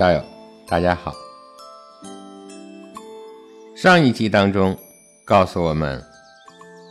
[0.00, 0.24] 道友，
[0.66, 1.14] 大家好。
[3.76, 4.74] 上一集当中
[5.26, 6.02] 告诉我们，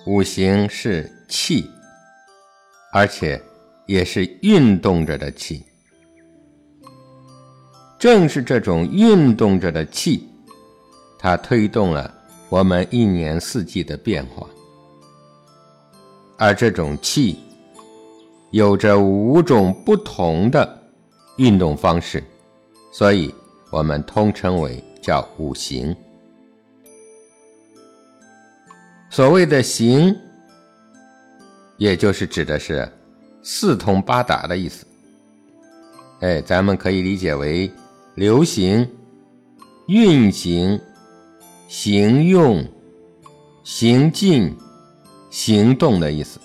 [0.05, 1.67] 五行是气，
[2.93, 3.41] 而且
[3.87, 5.65] 也是运动着的气。
[7.97, 10.29] 正是这种运动着的气，
[11.17, 12.13] 它推动了
[12.47, 14.45] 我们一年四季的变化。
[16.37, 17.39] 而这种气，
[18.51, 20.79] 有着五种不同的
[21.37, 22.23] 运动方式。
[22.91, 23.33] 所以，
[23.71, 25.95] 我们通称为叫五行。
[29.09, 30.15] 所谓的行，
[31.77, 32.91] 也就是指的是
[33.41, 34.85] 四通八达的意思。
[36.21, 37.71] 哎，咱们可以理解为
[38.15, 38.87] 流行、
[39.87, 40.79] 运行、
[41.67, 42.67] 行用、
[43.63, 44.55] 行进、
[45.29, 46.39] 行动的意思。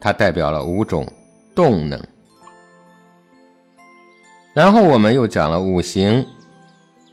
[0.00, 1.06] 它代表了五种
[1.54, 2.02] 动能。
[4.52, 6.26] 然后我们又讲了五行，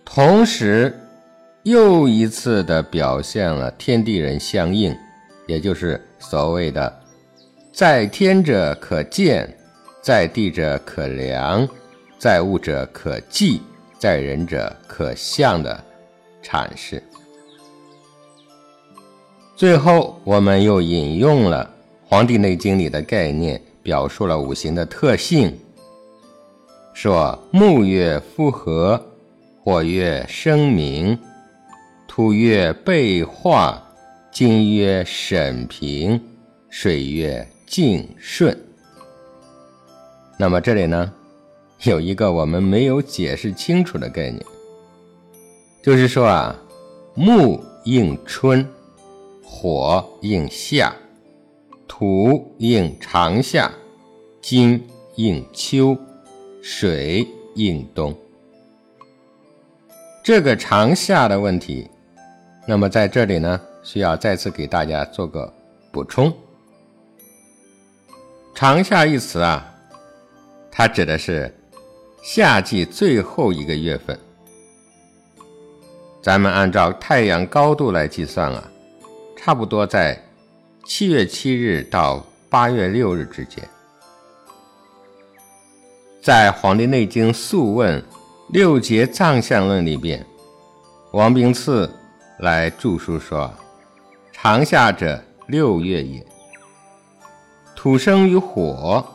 [0.03, 0.93] 同时
[1.63, 4.95] 又一次的表现了天地人相应，
[5.45, 7.01] 也就是所谓的
[7.71, 9.55] “在天者可见，
[10.01, 11.67] 在地者可量，
[12.17, 13.61] 在物者可计，
[13.99, 15.83] 在人者可象”的
[16.43, 17.01] 阐释。
[19.55, 21.69] 最后，我们又引用了
[22.09, 25.55] 《黄帝内经》里的概念，表述了五行的特性。
[26.99, 28.99] 说木月复合，
[29.63, 31.15] 火月生明，
[32.07, 33.79] 土月备化，
[34.31, 36.19] 金月审平，
[36.71, 38.59] 水月静顺。
[40.39, 41.13] 那么这里呢，
[41.83, 44.43] 有一个我们没有解释清楚的概念，
[45.83, 46.59] 就是说啊，
[47.13, 48.67] 木应春，
[49.43, 50.91] 火应夏，
[51.87, 53.71] 土应长夏，
[54.41, 54.83] 金
[55.15, 55.95] 应秋。
[56.69, 58.13] 水应冬，
[60.21, 61.89] 这个长夏的问题，
[62.67, 65.51] 那么在这里呢，需要再次给大家做个
[65.93, 66.31] 补充。
[68.53, 69.65] 长夏一词啊，
[70.69, 71.49] 它指的是
[72.21, 74.19] 夏季最后一个月份。
[76.21, 78.69] 咱们按照太阳高度来计算啊，
[79.37, 80.21] 差不多在
[80.85, 83.65] 七月七日到八月六日之间。
[86.27, 88.01] 在《黄帝内经·素问·
[88.49, 90.25] 六节藏象论》里边，
[91.13, 91.89] 王冰次
[92.39, 93.49] 来著述说
[94.33, 96.21] ：“长夏者，六月也。
[97.77, 99.07] 土生于火，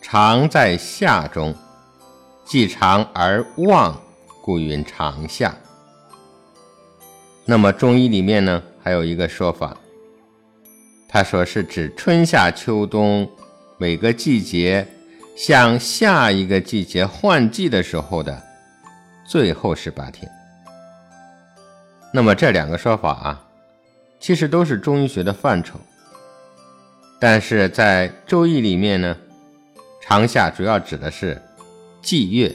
[0.00, 1.52] 常在夏中，
[2.44, 4.00] 既长而旺，
[4.40, 5.52] 故云长夏。”
[7.44, 9.76] 那么中医里面呢，还有一个说法，
[11.08, 13.28] 他说是指春夏秋冬
[13.76, 14.86] 每个季节。
[15.36, 18.42] 向下一个季节换季的时候的
[19.28, 20.26] 最后十八天。
[22.10, 23.46] 那么这两个说法啊，
[24.18, 25.78] 其实都是中医学的范畴。
[27.20, 29.14] 但是在《周易》里面呢，
[30.00, 31.40] 长夏主要指的是
[32.00, 32.54] 季月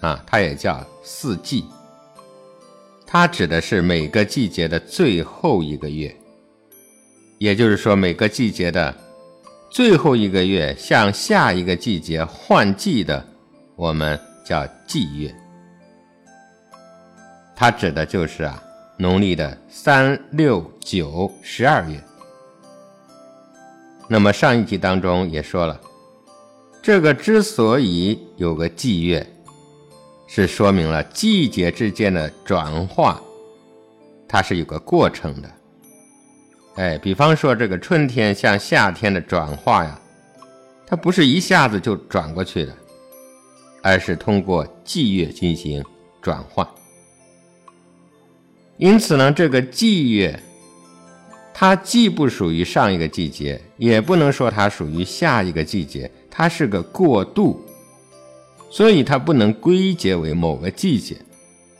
[0.00, 1.64] 啊，它也叫四季，
[3.04, 6.14] 它指的是每个季节的最后一个月，
[7.38, 8.94] 也就是说每个季节的。
[9.70, 13.24] 最后一个月向下一个季节换季的，
[13.76, 15.32] 我们叫季月。
[17.54, 18.60] 它指的就是啊，
[18.96, 22.02] 农历的三六九十二月。
[24.08, 25.80] 那么上一集当中也说了，
[26.82, 29.24] 这个之所以有个季月，
[30.26, 33.22] 是说明了季节之间的转化，
[34.26, 35.48] 它是有个过程的。
[36.76, 40.00] 哎，比方说这个春天向夏天的转化呀，
[40.86, 42.74] 它不是一下子就转过去的，
[43.82, 45.84] 而是通过季月进行
[46.22, 46.66] 转换。
[48.78, 50.40] 因此呢，这个季月，
[51.52, 57.60] 它既不属于上一个季节，也不能说它属于下一个季节，它是个过渡，
[58.70, 61.16] 所以它不能归结为某个季节。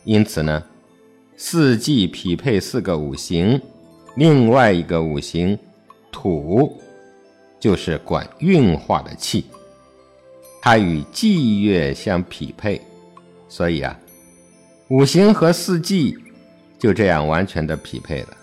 [0.05, 0.63] 因此呢，
[1.37, 3.59] 四季匹配四个五行。
[4.21, 5.59] 另外一个五行
[6.13, 6.79] 土，
[7.59, 9.47] 就是管运化的气，
[10.61, 12.79] 它与季月相匹配，
[13.49, 13.99] 所以啊，
[14.89, 16.19] 五行和四季
[16.79, 18.37] 就这样完全的匹配了。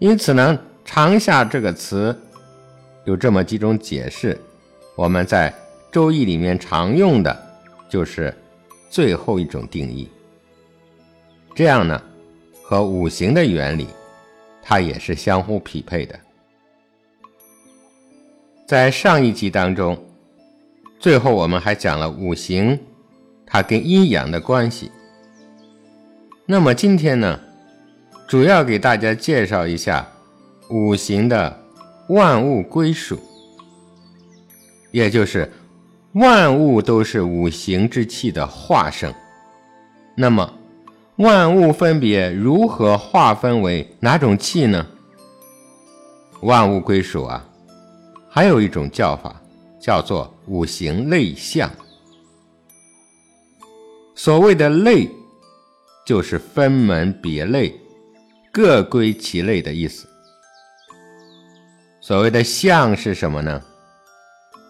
[0.00, 2.20] 因此呢，长夏这个词
[3.04, 4.36] 有这么几种解释，
[4.96, 5.52] 我们在
[5.92, 7.46] 《周易》里面常用的
[7.88, 8.36] 就是
[8.90, 10.08] 最后一种定义。
[11.54, 12.02] 这样呢，
[12.64, 13.86] 和五行的原理。
[14.68, 16.18] 它也是相互匹配的。
[18.66, 19.96] 在上一集当中，
[20.98, 22.76] 最后我们还讲了五行，
[23.46, 24.90] 它跟阴阳的关系。
[26.46, 27.38] 那么今天呢，
[28.26, 30.04] 主要给大家介绍一下
[30.68, 31.62] 五行的
[32.08, 33.20] 万物归属，
[34.90, 35.48] 也就是
[36.14, 39.14] 万物都是五行之气的化生。
[40.16, 40.55] 那么
[41.16, 44.86] 万物分别如何划分为哪种气呢？
[46.42, 47.44] 万物归属啊，
[48.28, 49.34] 还有一种叫法
[49.80, 51.70] 叫做五行类象。
[54.14, 55.08] 所谓的类。
[56.06, 57.74] 就是分门别类，
[58.52, 60.06] 各归其类的意思。
[62.00, 63.60] 所谓的象是什么呢？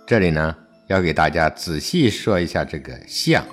[0.06, 0.56] 这里呢，
[0.86, 3.44] 要给大家仔细说一下这个象。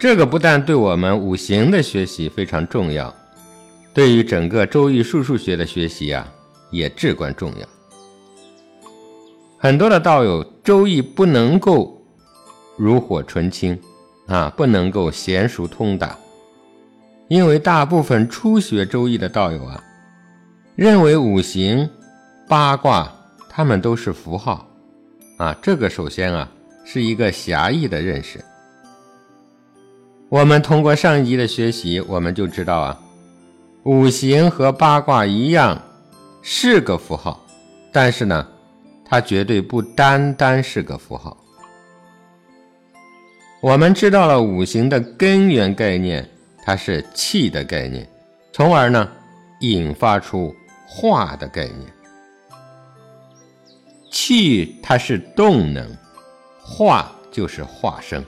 [0.00, 3.14] 这个不但对我们五行的学习非常重要，
[3.94, 6.26] 对于整个周易数数学的学习啊，
[6.70, 7.68] 也至关重要。
[9.58, 12.02] 很多的道友，周易不能够
[12.78, 13.78] 炉火纯青。
[14.26, 16.16] 啊，不能够娴熟通达，
[17.26, 19.82] 因为大部分初学周易的道友啊，
[20.76, 21.90] 认为五行、
[22.48, 23.12] 八卦
[23.48, 24.64] 他们都是符号，
[25.36, 26.48] 啊，这个首先啊
[26.84, 28.38] 是一个狭义的认识。
[30.30, 33.00] 我们通过上一集的学习，我们就知道啊，
[33.82, 35.82] 五行和八卦一样
[36.40, 37.44] 是个符号，
[37.90, 38.46] 但是呢，
[39.04, 41.36] 它绝对不单单是个符号。
[43.60, 46.24] 我们知道了五行的根源概念，
[46.64, 48.08] 它是气的概念，
[48.52, 49.10] 从而呢
[49.62, 50.54] 引发出
[50.86, 51.92] 化的概念。
[54.12, 55.92] 气它是动能，
[56.62, 58.24] 化就是化生，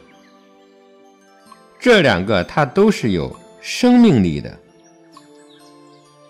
[1.83, 4.57] 这两个它都是有生命力的，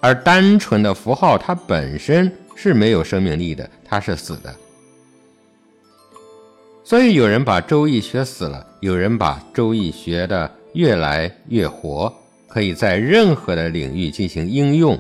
[0.01, 4.55] 而单纯的符号它本身是没有生命力的，它是死的。
[6.83, 12.11] 所以有人把周易学死了，有人把周易学的越来越活，
[12.49, 14.99] 可以在任何的领域进行应用。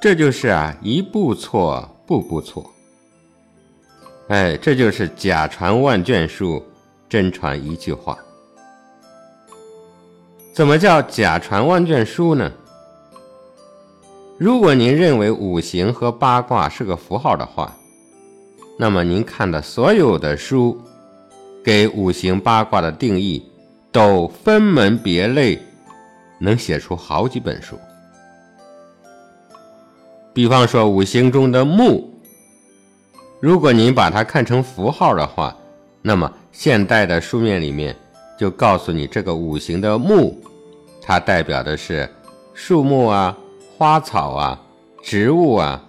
[0.00, 2.72] 这就是啊，一步错，步步错。
[4.28, 6.64] 哎，这就是假传万卷书，
[7.08, 8.16] 真传一句话。
[10.56, 12.50] 怎么叫假传万卷书呢？
[14.38, 17.76] 如果您认为五行和八卦是个符号的话。
[18.78, 20.80] 那么您看的所有的书，
[21.62, 23.46] 给五行八卦的定义，
[23.92, 25.60] 都分门别类，
[26.38, 27.78] 能写出好几本书。
[30.32, 32.10] 比方说五行中的木，
[33.40, 35.54] 如果您把它看成符号的话，
[36.00, 37.94] 那么现代的书面里面
[38.38, 40.36] 就告诉你，这个五行的木，
[41.02, 42.08] 它代表的是
[42.54, 43.36] 树木啊、
[43.76, 44.60] 花草啊、
[45.02, 45.82] 植物啊，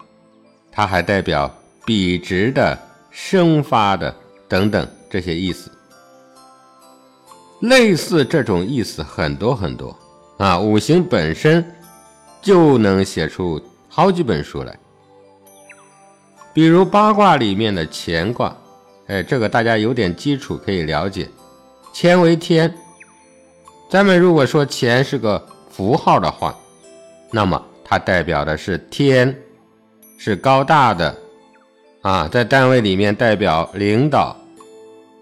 [0.72, 1.50] 它还代表。
[1.86, 2.78] 笔直的、
[3.10, 4.14] 生发的
[4.46, 5.72] 等等这些意思，
[7.62, 9.98] 类似这种意思很多很多
[10.38, 10.60] 啊。
[10.60, 11.66] 五行本身
[12.42, 13.58] 就能写出
[13.88, 14.78] 好几本书来，
[16.54, 18.54] 比如八卦里面的乾卦，
[19.06, 21.30] 哎，这个大家有点基础可以了解。
[22.00, 22.72] 乾为天，
[23.90, 26.56] 咱们如果说乾是个符号的话，
[27.32, 29.36] 那么它代表的是天，
[30.16, 31.18] 是高大的。
[32.04, 34.38] 啊，在单位里面代表领导，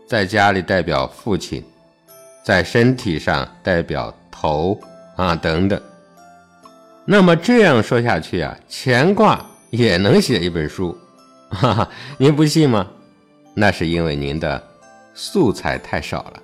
[0.05, 1.63] 在家里代表父亲，
[2.43, 4.77] 在身体上代表头
[5.15, 5.81] 啊等等。
[7.05, 9.39] 那么这样说下去啊，乾卦
[9.69, 10.93] 也能写一本书，
[11.51, 12.85] 哈哈，您不信吗？
[13.53, 14.61] 那是因为您的
[15.13, 16.41] 素材太少了。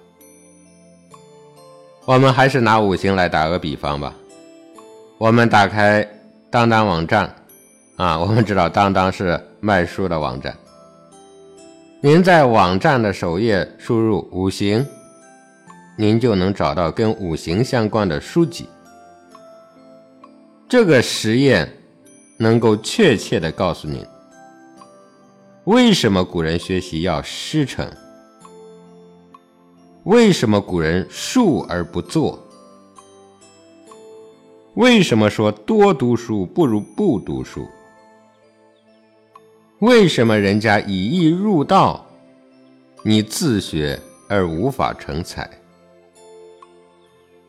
[2.06, 4.14] 我们还是拿五行来打个比方吧。
[5.18, 6.08] 我们打开
[6.50, 7.34] 当当网站。
[7.98, 10.56] 啊， 我们知道当当是卖书的网站。
[12.00, 14.84] 您在网站的首页输入五行，
[15.96, 18.68] 您就能找到跟五行相关的书籍。
[20.68, 21.72] 这个实验
[22.40, 24.04] 能够确切的告诉您，
[25.66, 27.88] 为什么古人学习要师承，
[30.06, 32.44] 为什么古人述而不作，
[34.74, 37.68] 为什么说多读书不如不读书。
[39.78, 42.04] 为什么人家以易入道，
[43.04, 45.48] 你自学而无法成才？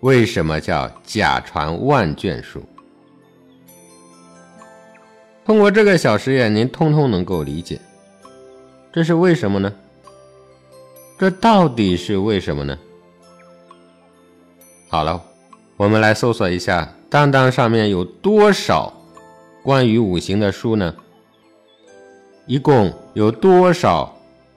[0.01, 2.63] 为什么叫假传万卷书？
[5.43, 7.81] 通过这个小实验，您通通能够理解，
[8.93, 9.73] 这是为什么呢？
[11.19, 12.77] 这到底是为什么呢？
[14.89, 15.23] 好了，
[15.77, 18.93] 我们来搜索一下，当当上面有多少
[19.63, 20.95] 关于五行的书呢？
[22.47, 24.13] 一共有多少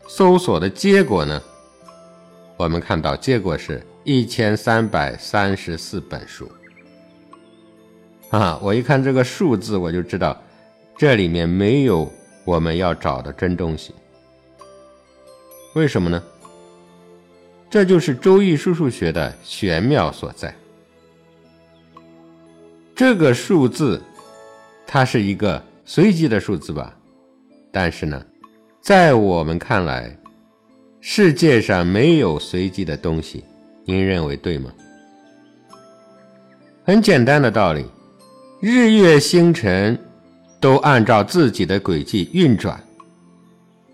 [0.08, 1.42] 搜索的结果呢？
[2.58, 6.50] 我们看到结果是一千三百三十四本书。
[8.32, 10.36] 啊，我一看这个数字，我就知道
[10.98, 12.12] 这里面没有
[12.44, 13.94] 我们要找的真东西。
[15.76, 16.24] 为什么呢？
[17.76, 20.56] 这就是《周易》数数学的玄妙所在。
[22.96, 24.02] 这个数字，
[24.88, 26.96] 它是一个随机的数字吧？
[27.74, 28.26] 但是呢，
[28.80, 30.18] 在我们看来，
[31.02, 33.44] 世界上没有随机的东西。
[33.84, 34.72] 您认为对吗？
[36.86, 37.86] 很简单的道理，
[38.62, 40.00] 日月星辰
[40.62, 42.82] 都按照自己的轨迹运转。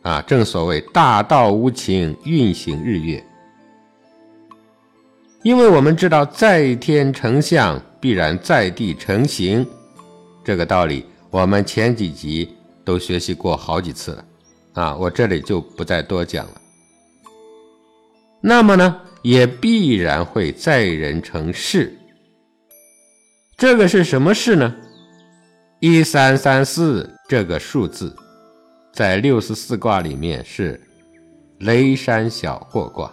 [0.03, 3.25] 啊，正所谓大道无情，运行日月。
[5.43, 9.65] 因为我们知道，在天成象，必然在地成形，
[10.43, 12.55] 这个道理我们前几集
[12.85, 14.25] 都学习过好几次了，
[14.73, 16.61] 啊，我这里就不再多讲了。
[18.39, 21.97] 那么呢，也必然会在人成事。
[23.57, 24.75] 这个是什么事呢？
[25.79, 28.15] 一三三四这个数字，
[28.93, 30.79] 在六十四卦里面是
[31.57, 33.11] 雷山小过卦。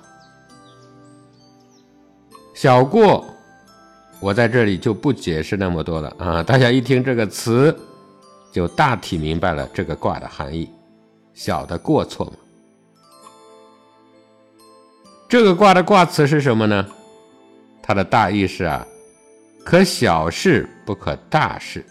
[2.60, 3.24] 小过，
[4.18, 6.42] 我在这里就不解释那么多了啊！
[6.42, 7.72] 大家一听这个词，
[8.50, 10.68] 就大体明白了这个卦的含义。
[11.32, 12.32] 小的过错嘛。
[15.28, 16.84] 这个卦的卦词是什么呢？
[17.80, 18.84] 它的大意是啊，
[19.64, 21.86] 可小事不可大事。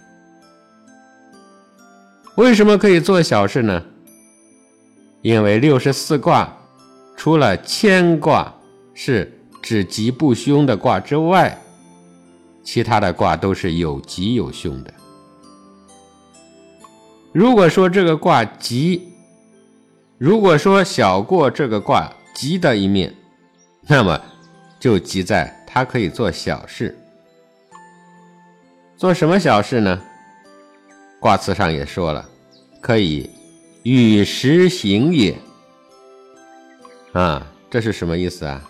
[2.35, 3.81] 为什么可以做小事呢？
[5.21, 6.53] 因为六十四卦，
[7.15, 8.53] 除了牵卦
[8.93, 9.31] 是。
[9.67, 11.61] 指吉不凶的卦之外，
[12.63, 14.93] 其他的卦都是有吉有凶的。
[17.33, 19.11] 如果说这个卦吉，
[20.17, 23.13] 如果说小过这个卦吉的一面，
[23.81, 24.17] 那么
[24.79, 26.97] 就吉在它可以做小事。
[28.95, 30.01] 做什么小事呢？
[31.19, 32.25] 卦辞上也说了，
[32.79, 33.29] 可以
[33.83, 35.37] 与时行也。
[37.11, 38.66] 啊，这是什么意思啊？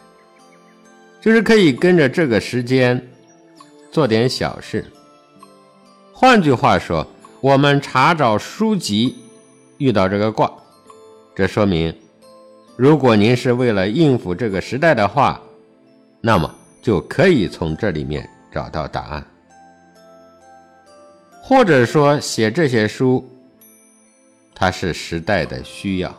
[1.19, 3.01] 就是可以跟着这个时间
[3.91, 4.85] 做点小事。
[6.13, 7.05] 换句话说，
[7.41, 9.15] 我们查找书籍
[9.77, 10.51] 遇到这个卦，
[11.35, 11.93] 这说明，
[12.75, 15.41] 如果您是为了应付这个时代的话，
[16.21, 19.25] 那么就可以从这里面找到答案。
[21.41, 23.27] 或者说，写这些书，
[24.53, 26.15] 它是时代的需要，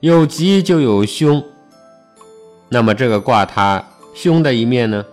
[0.00, 1.42] 有吉就有凶。
[2.68, 3.82] 那么这个卦它
[4.14, 5.04] 凶的一面呢，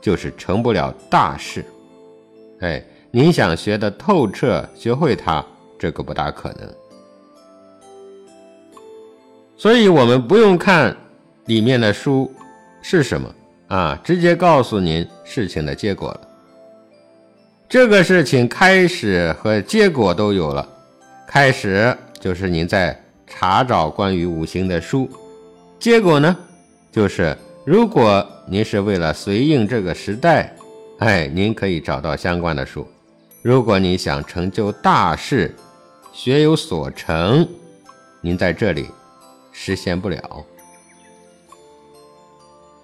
[0.00, 1.64] 就是成不了大事。
[2.60, 5.44] 哎，您想学的透彻，学会它，
[5.78, 6.74] 这个不大可能。
[9.56, 10.96] 所以我们不用看
[11.46, 12.32] 里面的书
[12.80, 13.34] 是什么
[13.68, 16.20] 啊，直接告诉您事情的结果了。
[17.68, 20.66] 这个事情开始和结果都有了，
[21.26, 25.10] 开始就是您在查找关于五行的书。
[25.78, 26.36] 结果呢，
[26.90, 30.52] 就是如果您是为了随应这个时代，
[30.98, 32.82] 哎，您可以找到相关的书；
[33.42, 35.54] 如果你想成就大事，
[36.12, 37.48] 学有所成，
[38.20, 38.88] 您在这里
[39.52, 40.44] 实现不了。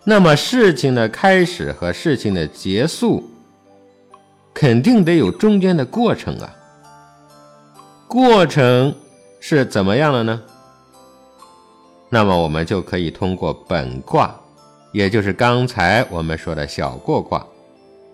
[0.04, 3.28] 那么事情的开始和事情的结束，
[4.52, 6.54] 肯定得有中间的过程啊。
[8.06, 8.94] 过程
[9.40, 10.40] 是怎么样的呢？
[12.08, 14.32] 那么我们就可以通过本卦，
[14.92, 17.44] 也就是刚才我们说的小过卦，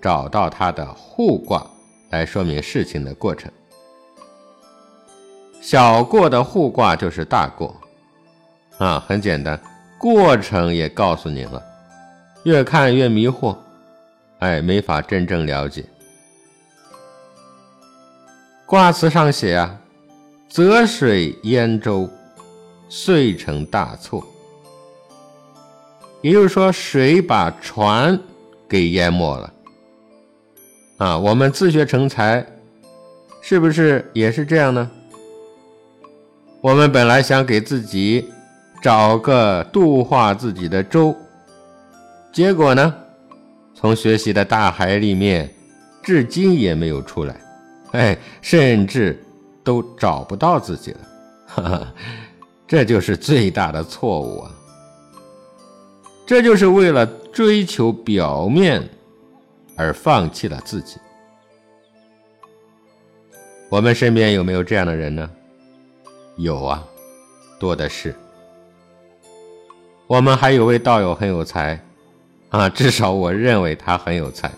[0.00, 1.66] 找到它的互卦，
[2.08, 3.50] 来说明事情的过程。
[5.60, 7.76] 小过的互卦就是大过，
[8.78, 9.60] 啊，很简单，
[9.98, 11.62] 过程也告诉你了，
[12.44, 13.54] 越看越迷惑，
[14.38, 15.84] 哎，没法真正了解。
[18.64, 19.78] 卦辞上写啊，
[20.48, 22.08] 泽水淹舟。
[22.92, 24.26] 遂成大错，
[26.20, 28.18] 也就是说，水把船
[28.68, 29.52] 给淹没了。
[30.98, 32.44] 啊，我们自学成才，
[33.40, 34.90] 是不是也是这样呢？
[36.60, 38.28] 我们本来想给自己
[38.82, 41.16] 找个度化自己的舟，
[42.32, 42.92] 结果呢，
[43.72, 45.48] 从学习的大海里面，
[46.02, 47.40] 至今也没有出来，
[47.92, 49.24] 哎，甚至
[49.62, 51.00] 都找不到自己了，
[51.46, 51.94] 哈哈。
[52.70, 54.50] 这就是最大的错误啊！
[56.24, 58.88] 这就是为了追求表面
[59.74, 60.96] 而放弃了自己。
[63.68, 65.28] 我们身边有没有这样的人呢？
[66.36, 66.86] 有啊，
[67.58, 68.14] 多的是。
[70.06, 71.84] 我们还有位道友很有才，
[72.50, 74.48] 啊，至少我认为他很有才。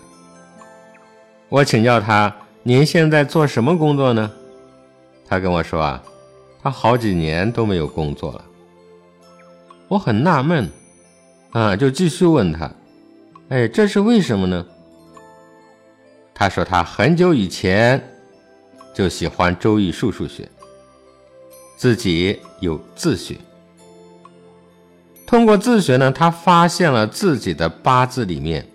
[1.49, 4.31] 我请教他：“您现在做什么工作呢？”
[5.27, 6.03] 他跟我说：“啊，
[6.63, 8.45] 他好几年都没有工作了。”
[9.89, 10.67] 我很纳闷，
[11.51, 12.71] 啊，就继续问他
[13.49, 14.65] ：“哎，这是为什么呢？”
[16.33, 18.01] 他说：“他很久以前
[18.93, 20.49] 就喜欢《周易》数数学，
[21.77, 23.35] 自己有自学。
[25.27, 28.65] 通过自学呢，他发现了自己的八字里面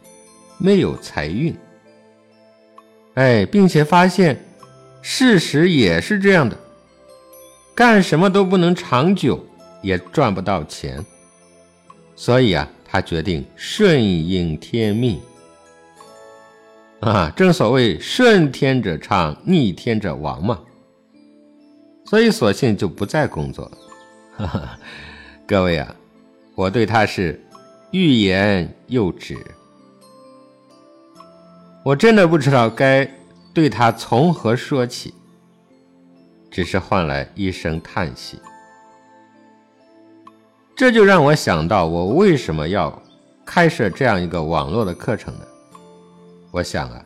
[0.59, 1.57] 没有财运。
[3.15, 4.41] 哎，并且发现
[5.03, 6.57] 事实也是这样的，
[7.79, 9.39] 干什么都不能长久，
[9.83, 11.07] 也赚不到钱。
[12.17, 15.21] 所以啊，他决定顺应天命。”
[16.99, 20.59] 啊，正所谓顺天者昌，逆天者亡嘛。
[22.07, 23.71] 所以索性就不再工作
[24.37, 24.79] 了。
[25.47, 25.95] 各位啊，
[26.57, 27.41] 我对他是
[27.93, 29.37] 欲言又止，
[31.85, 33.09] 我真的不知道该
[33.55, 35.15] 对他从何说起，
[36.51, 38.39] 只是换来一声叹息。
[40.77, 43.03] 这就让我想到，我为什么要
[43.45, 45.41] 开设这样一个网络的课程呢？
[46.51, 47.05] 我想啊，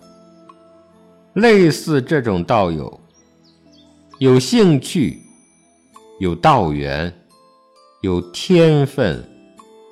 [1.34, 3.00] 类似这种道友，
[4.18, 5.20] 有兴趣、
[6.20, 7.12] 有道缘、
[8.02, 9.24] 有天分，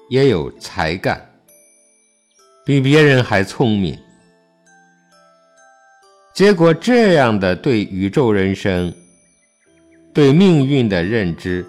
[0.09, 1.21] 也有才干，
[2.65, 3.99] 比别人还聪明。
[6.35, 8.95] 结果这样的对宇宙人生、
[10.13, 11.65] 对命运的认知，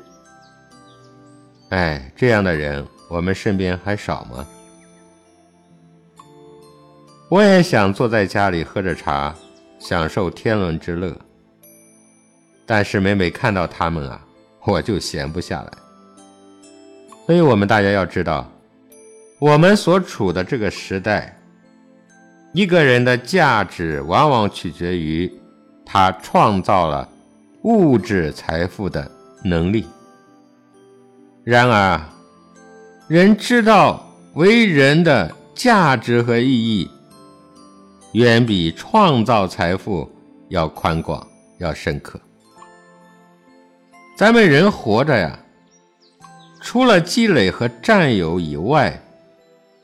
[1.70, 4.46] 哎，这样的人我们身边还少吗？
[7.30, 9.34] 我也想坐在家里喝着茶，
[9.78, 11.16] 享受天伦之乐。
[12.66, 14.20] 但是每每看到他们啊，
[14.66, 15.72] 我就闲不下来。
[17.28, 18.52] 所以我们大家要知道，
[19.40, 21.38] 我们所处的这个时代，
[22.54, 25.32] 一个人的价值往往取决于
[25.86, 27.08] 他创造了
[27.63, 29.10] 物质财富的
[29.43, 29.86] 能力。
[31.43, 32.02] 然而，
[33.08, 36.89] 人知道为人的价值和意义。
[38.13, 40.10] 远比创造财富
[40.50, 41.26] 要宽广，
[41.60, 42.19] 要深刻。
[44.17, 45.39] 咱们人活着呀，
[46.60, 49.02] 除了积累和占有以外，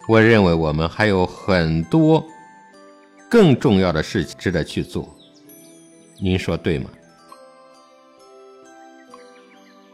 [0.09, 2.21] 我认为我们还有很多
[3.29, 5.07] 更重要的事情值得去做。
[6.19, 6.89] 您说对吗？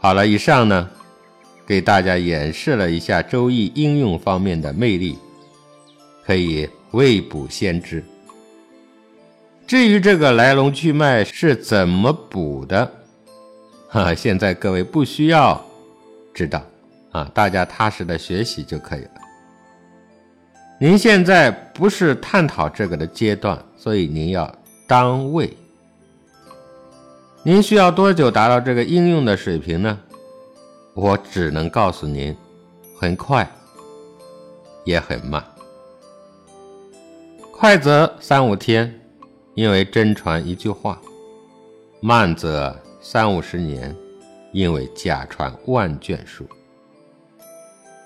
[0.03, 0.89] 好了，以上呢，
[1.65, 5.17] 给大家演示了一下《周易》应用方面的魅力，
[6.25, 8.03] 可以未卜先知。
[9.65, 12.91] 至于这个来龙去脉是怎么补的，
[13.87, 15.65] 哈， 现在各位不需要
[16.33, 16.61] 知道
[17.13, 19.11] 啊，大家踏实的学习就可以了。
[20.81, 24.53] 您现在不是探讨这个的阶段，所以您要
[24.85, 25.55] 当位。
[27.45, 29.99] 您需要多久达到这个应用的水平呢？
[30.93, 32.35] 我只能告诉您，
[32.97, 33.45] 很快，
[34.85, 35.43] 也很慢。
[37.51, 38.99] 快则三五天。
[39.55, 40.99] 因为真传一句话，
[41.99, 43.95] 慢则三五十年，
[44.51, 46.43] 因为假传万卷书。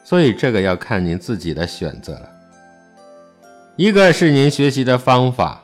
[0.04, 2.30] 所以这个要看您自己的选择了。
[3.78, 5.64] 一个是您学习的方法，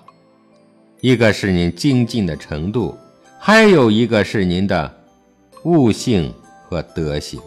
[1.01, 2.97] 一个是您精进的程度，
[3.45, 4.89] 还有一个是您的
[5.63, 7.41] 悟性和德行。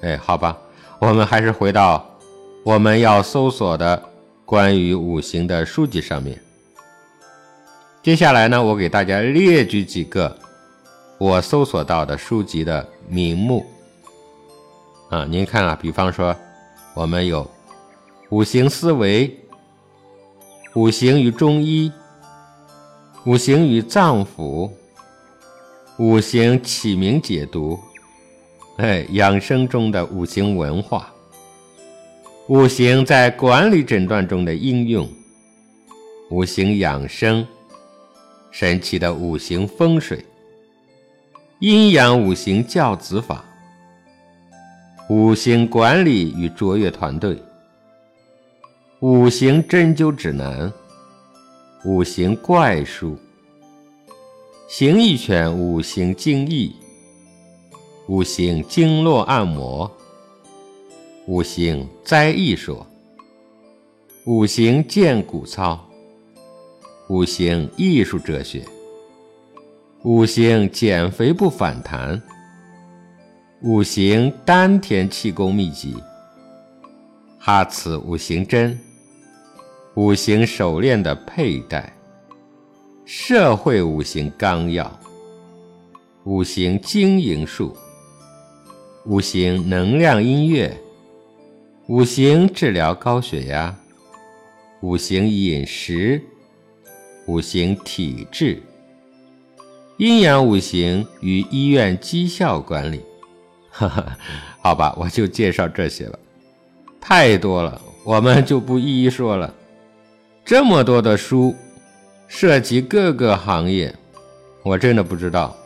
[0.00, 0.56] 哎，好吧，
[1.00, 2.08] 我们还是回到
[2.62, 4.00] 我们要搜索的。
[4.44, 6.40] 关于五行的书籍上面，
[8.00, 10.38] 接下来呢，我给大家列举几个
[11.18, 13.66] 我搜索到的书籍的名目
[15.10, 16.36] 啊，您看啊，比方说，
[16.94, 17.42] 我们有
[18.28, 19.28] 《五行思维》
[20.74, 21.90] 《五行与中医》
[23.26, 24.26] 《五行与脏腑》
[25.96, 27.72] 《五行起名解读》，
[28.76, 31.10] 哎，养生中的五行文化。
[32.48, 35.08] 五行在管理诊断中的应用，
[36.30, 37.46] 五行养生，
[38.50, 40.22] 神奇的五行风水，
[41.60, 43.42] 阴阳五行教子法，
[45.08, 47.42] 五行管理与卓越团队，
[49.00, 50.70] 五行针灸指南，
[51.84, 53.18] 五行怪术，
[54.66, 56.74] 形意拳五行精义，
[58.08, 59.90] 五行经络按摩。
[61.26, 62.86] 五行灾艺说，
[64.24, 65.78] 五行健骨操，
[67.10, 68.64] 五行艺术哲学，
[70.04, 72.22] 五行减肥不反弹，
[73.60, 75.94] 五行丹田气功秘籍，
[77.38, 78.78] 哈茨五行针，
[79.96, 81.92] 五行手链的佩戴，
[83.04, 84.90] 社会五行纲要，
[86.24, 87.76] 五行经营术，
[89.04, 90.76] 五行能量音乐，
[91.86, 93.72] 五行治疗高血压，
[94.80, 96.20] 五行饮食，
[97.26, 98.60] 五行体质。
[99.98, 103.00] 阴阳五行与医院绩效管理，
[103.70, 104.18] 哈哈，
[104.60, 106.18] 好吧，我就介绍这些了，
[107.00, 109.54] 太多了，我们就不一一说了。
[110.44, 111.56] 这么多的书，
[112.28, 113.94] 涉及各个行业，
[114.62, 115.56] 我真的不知道，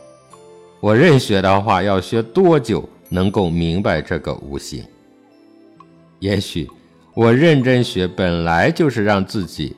[0.79, 4.81] 我认学的话要学多久能够明白这个五行？
[6.19, 6.65] 也许
[7.13, 9.75] 我认真学本来就是让自己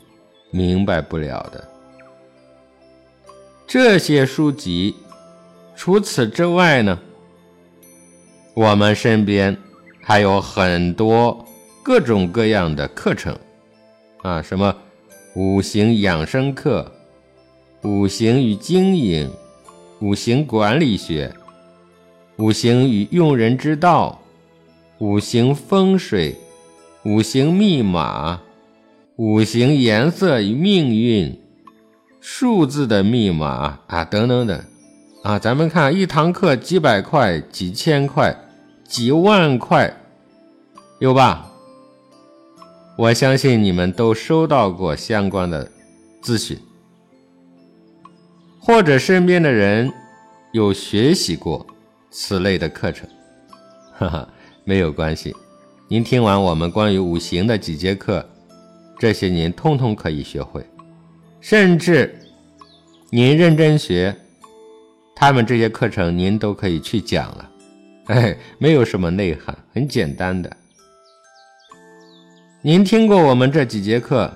[0.51, 1.67] 明白不了的。
[3.65, 4.95] 这些书籍，
[5.75, 6.99] 除此之外呢，
[8.53, 9.57] 我们身边
[9.99, 11.43] 还有很多
[11.81, 13.35] 各种各样的课程，
[14.21, 14.75] 啊，什么
[15.33, 16.91] 五行养生课、
[17.83, 19.31] 五行与经营、
[20.01, 21.33] 五行管理学、
[22.37, 24.21] 五行与用人之道、
[24.97, 26.35] 五行风水、
[27.05, 28.41] 五行密码、
[29.15, 31.39] 五行颜色与命运。
[32.19, 34.63] 数字的密码啊，等等等，
[35.23, 38.35] 啊，咱们看一堂课几百块、几千块、
[38.83, 39.91] 几万块，
[40.99, 41.50] 有吧？
[42.97, 45.71] 我相信你们都收到过相关的
[46.21, 46.57] 咨询，
[48.59, 49.91] 或者身边的人
[50.51, 51.65] 有学习过
[52.11, 53.09] 此类的课程，
[53.97, 54.29] 哈哈，
[54.65, 55.33] 没有关系。
[55.87, 58.23] 您听完我们关于五行的几节课，
[58.99, 60.63] 这些您通通可以学会。
[61.39, 62.13] 甚至，
[63.09, 64.15] 您认真学，
[65.15, 67.51] 他们这些课程您都可以去讲了，
[68.07, 70.57] 哎，没有什么内涵，很简单的。
[72.63, 74.31] 您听过我们这几节课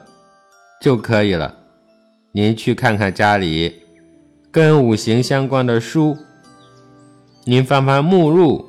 [0.81, 1.55] 就可以了。
[2.31, 3.83] 您去看看家里
[4.49, 6.17] 跟五行相关的书，
[7.43, 8.67] 您翻翻目录，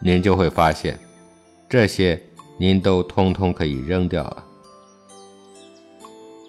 [0.00, 0.98] 您就会发现，
[1.68, 2.18] 这些
[2.56, 4.44] 您都通通可以扔掉了。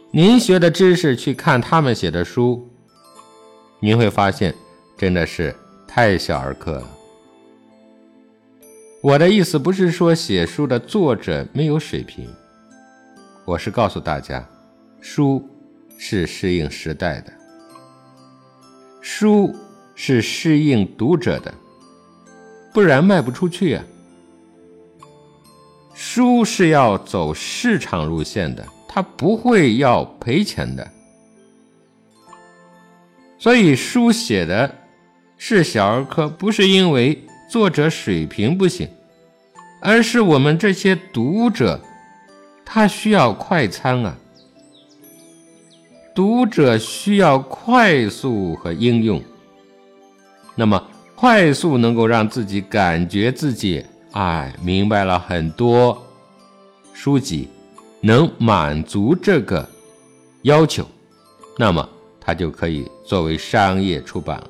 [0.09, 2.65] 您学的知识，去看他们写的书，
[3.81, 4.55] 您会发现
[4.97, 5.53] 真的是
[5.85, 6.92] 太小儿科了。
[9.03, 12.25] 我的意思不是说写书的作者没有水平，
[13.43, 14.47] 我是告诉大家，
[15.01, 15.45] 书
[15.97, 17.33] 是适应时代的，
[19.01, 19.53] 书
[19.93, 21.53] 是适应读者的，
[22.73, 23.83] 不然卖不出去啊。
[25.93, 28.65] 书是要走市场路线的。
[28.87, 30.87] 它不会要赔钱的，
[33.37, 34.73] 所以书写的
[35.35, 37.21] 是小儿科，不是因为
[37.53, 38.89] 作者水平不行，
[39.79, 41.79] 而是我们这些读者
[42.65, 44.17] 他需要快餐啊，
[46.15, 49.21] 读者需要快速和应用，
[50.55, 56.03] 那么快速能够让自己感觉自己哎明白了很多
[56.91, 57.47] 书籍。
[58.01, 59.69] 能满足这个
[60.41, 60.87] 要求，
[61.59, 61.87] 那么
[62.19, 64.49] 它就可以作为商业出版了。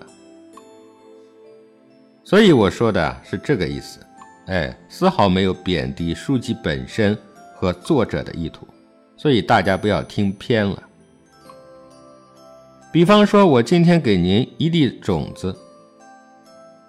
[2.34, 4.00] 所以我说的是这个意思，
[4.48, 7.16] 哎，丝毫没有贬低书籍本身
[7.54, 8.68] 和作者的意图，
[9.16, 10.82] 所以大家不要听偏了。
[12.92, 15.56] 比方说，我今天给您一粒种子，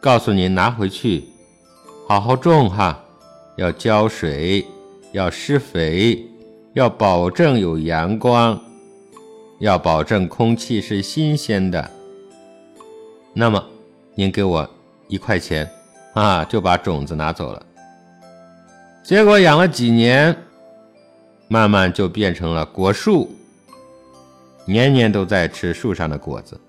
[0.01, 1.25] 告诉您拿回去
[2.09, 3.05] 好好种哈，
[3.59, 4.65] 要浇水，
[5.13, 6.27] 要施肥。
[6.73, 8.59] 要保证有阳光，
[9.59, 11.91] 要保证空气是新鲜的。
[13.35, 13.63] 那么，
[14.15, 14.71] 您给我
[15.15, 15.71] 一块钱，
[16.13, 17.63] 啊，就把种子拿走了。
[19.05, 20.37] 结果养了几年，
[21.47, 23.33] 慢慢就变成了果树，
[24.65, 26.61] 年年都在吃树上的果子。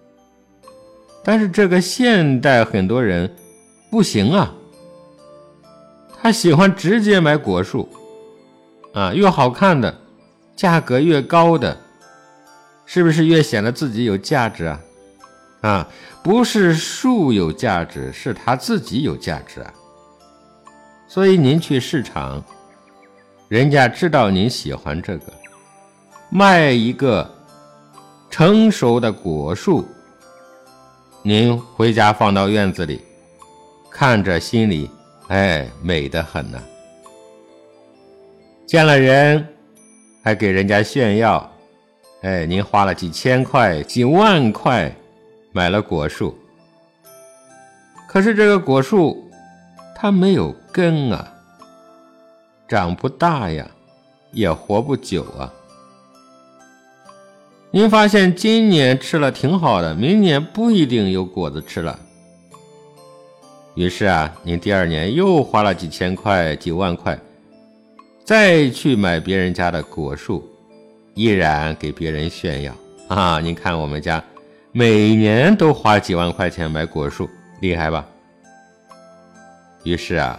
[1.23, 3.35] 但是这个现代很多人
[3.89, 4.53] 不行啊，
[6.21, 7.89] 他喜欢直接买果树。
[8.93, 9.93] 啊，越好看的，
[10.55, 11.75] 价格越高的，
[12.85, 14.79] 是不是越显得自己有价值啊？
[15.61, 15.87] 啊，
[16.25, 19.71] 不是树有价值，是他自己有价值啊。
[21.07, 22.43] 所以您去市场，
[23.47, 25.31] 人家知道您喜欢这个，
[26.31, 27.31] 卖一个
[28.27, 29.87] 成熟的果树，
[31.21, 33.03] 您回家放到院子里，
[33.91, 34.89] 看着心里
[35.27, 36.59] 哎美得很呢。
[38.65, 39.47] 见了人，
[40.23, 41.47] 还给人家炫耀，
[42.23, 44.91] 哎，您花了几千块、几万块
[45.55, 46.37] 买了果树，
[48.09, 49.31] 可是这个果树
[49.95, 51.33] 它没有根啊，
[52.67, 53.65] 长不大呀，
[54.33, 55.53] 也活不久啊。
[57.71, 61.97] 您发现今年吃了挺好的，明年不一定有果子吃了。
[63.75, 67.17] 于是啊，您第二年又花了几千块、几万块，
[68.25, 70.43] 再去买别人家的果树，
[71.13, 72.75] 依然给别人炫耀
[73.07, 73.39] 啊！
[73.39, 74.21] 您看我们家
[74.77, 77.29] 每年都花几万块钱买果树，
[77.61, 78.05] 厉害吧？
[79.85, 80.37] 于是啊，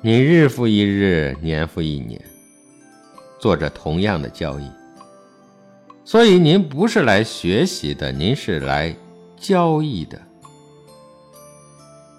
[0.00, 2.20] 您日复一日，年复一年，
[3.38, 4.68] 做着同样的交易。
[6.04, 8.92] 所以您不是来学习的，您是来
[9.36, 10.20] 交易的。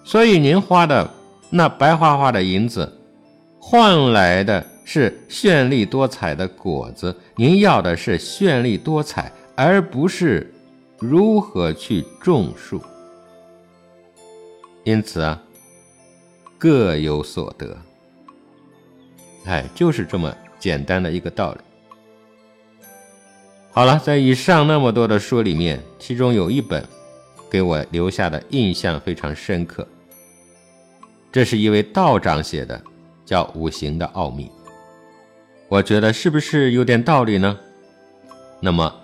[0.06, 1.06] 所以您花的
[1.50, 2.90] 那白花花的银子，
[3.60, 7.14] 换来的是绚丽多彩的果子。
[7.34, 10.50] 您要的是绚丽多彩，而不是
[10.98, 12.80] 如何去种树。
[14.84, 15.42] 因此啊，
[16.58, 17.76] 各有所得。
[19.44, 21.60] 哎，就是这么简单的一个道理。
[23.72, 26.82] 好了，在以上那么多的书里面，其中有一本
[27.50, 29.86] 给我留下的印象非常深刻。
[31.30, 32.82] 这是一位道长写的，
[33.24, 34.46] 叫《五行的奥秘》。
[35.68, 37.58] 我觉得是不是有点道理呢？
[38.60, 38.94] 那么，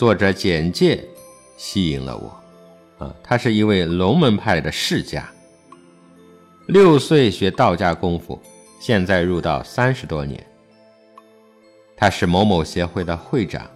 [0.00, 1.06] 作者简介
[1.58, 3.04] 吸引了我。
[3.04, 5.30] 啊，他是一位龙门派的世家，
[6.68, 8.40] 六岁学道家功夫，
[8.80, 10.42] 现在入道三十多年。
[11.94, 13.70] 他是某某协会的会长，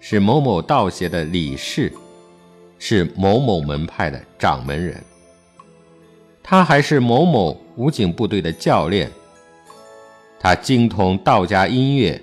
[0.00, 1.92] 是某某道协的理事，
[2.80, 5.00] 是某某门派的掌门人。
[6.42, 9.08] 他还是某某武警部队的教练，
[10.40, 12.20] 他精通道家音乐，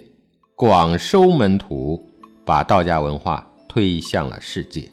[0.55, 2.05] 广收门徒，
[2.47, 4.89] 把道家文化推向了世界。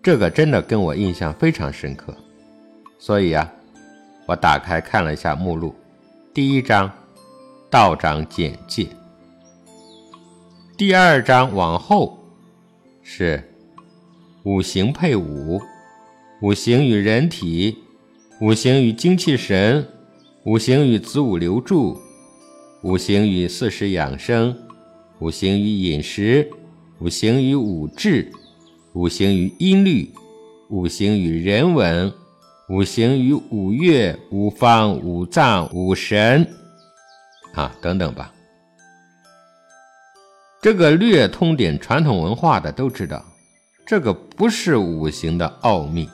[0.00, 2.14] 这个真的跟我印象非常深刻，
[3.00, 3.52] 所以啊，
[4.26, 5.74] 我打开看了一下目录，
[6.32, 6.88] 第一章
[7.68, 8.86] 道长简介，
[10.76, 12.16] 第二章往后
[13.02, 13.42] 是
[14.44, 15.60] 五行配伍。
[16.42, 17.76] 五行与人体，
[18.40, 19.84] 五行与精气神，
[20.44, 21.96] 五行与子午流注，
[22.82, 24.56] 五行与四时养生，
[25.22, 26.50] 五行与饮食，
[26.98, 28.28] 五行与五志，
[28.92, 30.12] 五行与音律，
[30.68, 32.12] 五行与人文，
[32.68, 36.44] 五行与五岳、五方、五脏、五神，
[37.54, 38.34] 啊，等等吧。
[40.60, 43.24] 这个略通点传统文化的都知道，
[43.86, 46.08] 这个不是五行的奥秘。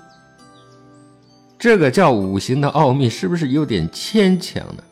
[1.58, 4.84] 这个叫五行的奥秘，是不是有点牵强呢？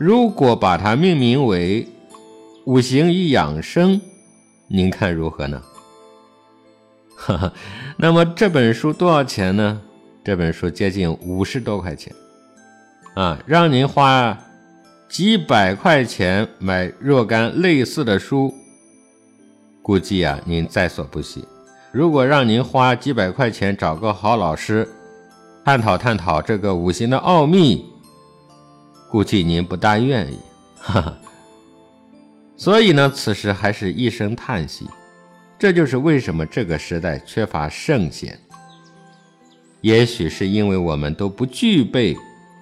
[0.00, 1.86] 如果把它命名为
[2.64, 4.00] “五行与养生”，
[4.66, 5.60] 您看如何呢？
[7.14, 7.52] 哈哈，
[7.98, 9.78] 那么这本书多少钱呢？
[10.24, 12.10] 这本书接近五十多块钱，
[13.14, 14.38] 啊，让您花
[15.06, 18.54] 几百块钱买若干类似的书，
[19.82, 21.44] 估计啊，您在所不惜。
[21.92, 24.88] 如果让您花几百块钱找个好老师，
[25.62, 27.84] 探讨探讨这个五行的奥秘，
[29.10, 30.38] 估计您不大愿意。
[30.78, 31.18] 哈哈。
[32.56, 34.86] 所以呢，此时还是一声叹息。
[35.58, 38.38] 这就是为什么这个时代缺乏圣贤。
[39.82, 42.16] 也许是因为我们都不具备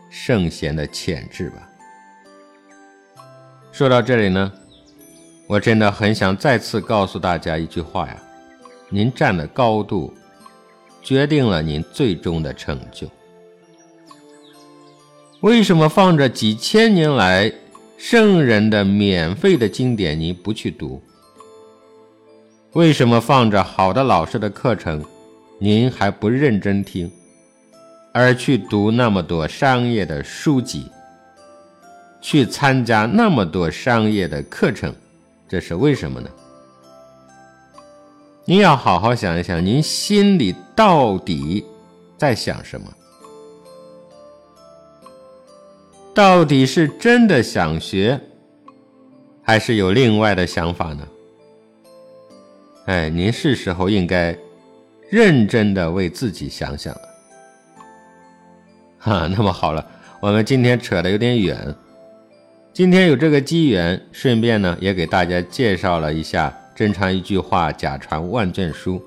[0.09, 1.69] 圣贤的潜质吧。
[3.71, 4.53] 说到这里呢，
[5.47, 8.17] 我真的很想再次告诉大家一句话呀。
[8.89, 10.15] 您站的高度，
[11.03, 13.09] 决定了您最终的成就。
[15.41, 17.53] 为什么放着几千年来
[17.97, 21.01] 圣人的免费的经典您不去读？
[22.73, 25.05] 为什么放着好的老师的课程，
[25.61, 27.09] 您还不认真听，
[28.13, 30.91] 而去读那么多商业的书籍，
[32.21, 34.93] 去参加那么多商业的课程？
[35.49, 36.29] 这是为什么呢？
[38.45, 41.65] 您要好好想一想，您心里到底
[42.17, 42.93] 在想什么？
[46.19, 48.21] 到底是真的想学，
[49.41, 51.09] 还是有另外的想法呢？
[52.87, 54.37] 哎，您是时候应该
[55.09, 57.01] 认真的为自己想想了。
[58.99, 61.73] 哈，那么好了，我们今天扯的有点远，
[62.73, 66.53] 今天有这个机缘，顺便呢也给大家介绍了一下。
[66.75, 69.01] 真传一句话，假传万卷书。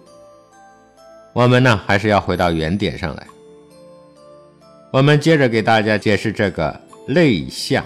[1.34, 3.28] 我们呢，还是要回到原点上来。
[4.92, 7.84] 我们接着给大家解释这个类象。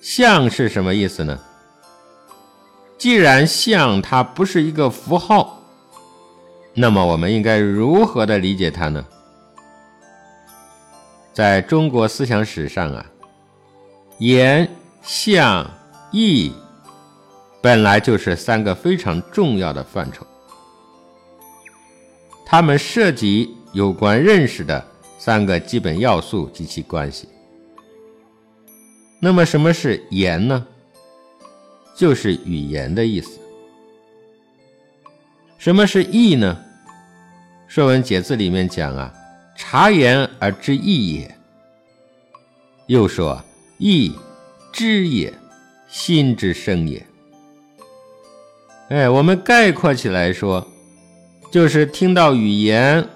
[0.00, 1.38] 象是什么意思呢？
[2.98, 5.62] 既然象它不是一个符号，
[6.74, 9.04] 那么我们应该如何的理解它呢？
[11.32, 13.04] 在中国思想史上啊，
[14.18, 14.70] 言、
[15.02, 15.68] 相、
[16.12, 16.52] 意
[17.60, 20.24] 本来就是三个非常重要的范畴，
[22.46, 24.86] 它们涉及有关认识的
[25.24, 27.26] 三个基本要素及其关系。
[29.18, 30.66] 那么，什么是言呢？
[31.96, 33.40] 就是语言的意思。
[35.56, 36.62] 什么是意呢？
[37.72, 39.14] 《说文解字》里面讲啊，
[39.56, 41.34] 察言而知意也。
[42.86, 43.42] 又说
[43.78, 44.14] 意，
[44.74, 45.32] 知也，
[45.88, 47.02] 心之生也。
[48.90, 50.68] 哎，我们概括起来说，
[51.50, 53.08] 就是听到语言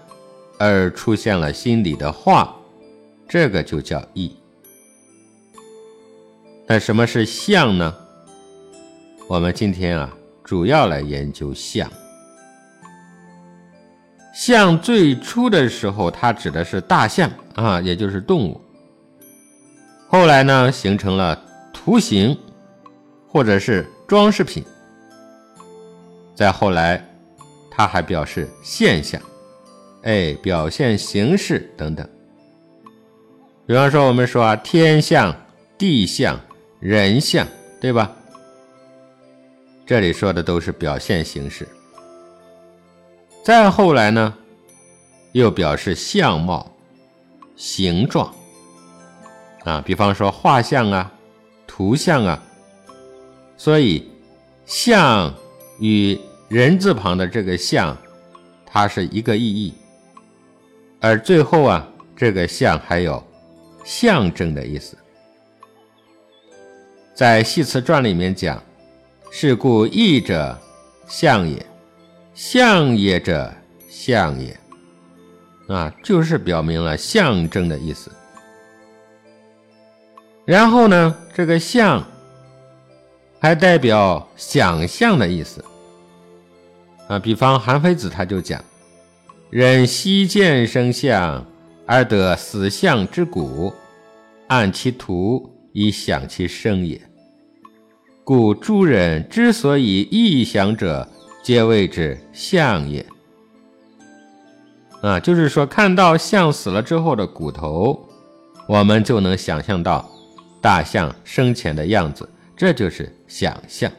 [0.59, 2.55] 而出现了心里的话，
[3.29, 4.37] 这个就叫意。
[6.67, 7.95] 那什么是相呢？
[9.29, 11.91] 我们今天啊，主要来研究象。
[14.35, 18.61] 象最初的时候，它指的是大象啊，也就是动物。
[20.07, 21.39] 后来呢，形成了
[21.73, 22.39] 图形，
[23.27, 24.65] 或者是装饰品。
[26.35, 27.05] 再后来，
[27.71, 29.21] 它还表示现象，
[30.03, 32.09] 哎，表现形式等等。
[33.67, 35.35] 比方说，我们说啊，天象、
[35.77, 36.41] 地象、
[36.81, 37.47] 人象，
[37.81, 38.15] 对吧？
[39.85, 41.67] 这里说的都是表现形式。
[43.43, 44.35] 再后来呢，
[45.33, 46.71] 又表示相貌、
[47.57, 48.35] 形状
[49.65, 51.13] 啊，比方说画像啊、
[51.67, 52.43] 图像啊。
[53.57, 54.09] 所以，
[54.65, 55.35] 像
[55.81, 57.97] 与人字旁的这个像，
[58.65, 59.75] 它是一个意义。
[61.01, 63.23] 而最后啊，这个象还有
[63.85, 64.97] 象征的意思。
[67.15, 68.63] 在《系辞传》里面讲。
[69.31, 70.59] 是故义者
[71.07, 71.65] 象也，
[72.33, 73.53] 象也者
[73.91, 74.59] 象也，
[75.69, 78.11] 啊，就是表明了象征的意思。
[80.47, 82.03] 然后呢，这个象
[83.39, 85.63] 还代表想象的意思，
[87.07, 88.65] 啊，比方韩非子他就讲
[89.51, 91.47] ：“人悉见生象，
[91.87, 93.73] 而得死象之骨，
[94.49, 97.01] 按其图以想其生也。”
[98.25, 101.09] 故诸人之所以异想者，
[101.43, 103.07] 皆谓之象也。
[105.01, 107.99] 啊，就是说，看到象死了之后的骨头，
[108.69, 110.07] 我们就能想象到
[110.61, 113.91] 大象生前的样子，这就是想象。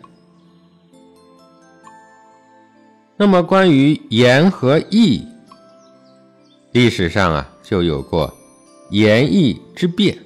[3.17, 5.27] 那么，关于言和义，
[6.71, 8.33] 历史上啊就有过
[8.91, 10.17] 言义之辩，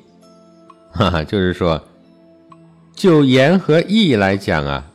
[0.91, 1.81] 哈哈，就是说。
[2.95, 4.85] 就言和义来讲啊，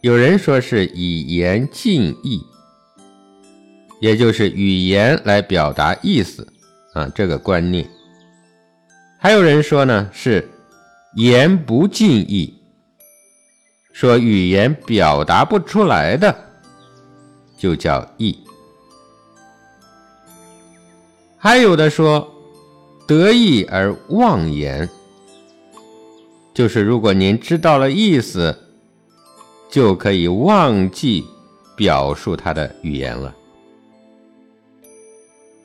[0.00, 2.42] 有人说是以言尽义，
[4.00, 6.50] 也就是语言来表达意思
[6.94, 7.86] 啊，这个观念。
[9.20, 10.48] 还有人说呢是
[11.14, 12.54] 言不尽意，
[13.92, 16.34] 说语言表达不出来的
[17.58, 18.38] 就叫义。
[21.44, 22.26] 还有的说
[23.06, 24.88] 得意而忘言。
[26.54, 28.56] 就是如果您知道了意思，
[29.68, 31.22] 就可以忘记
[31.76, 33.34] 表述它的语言了。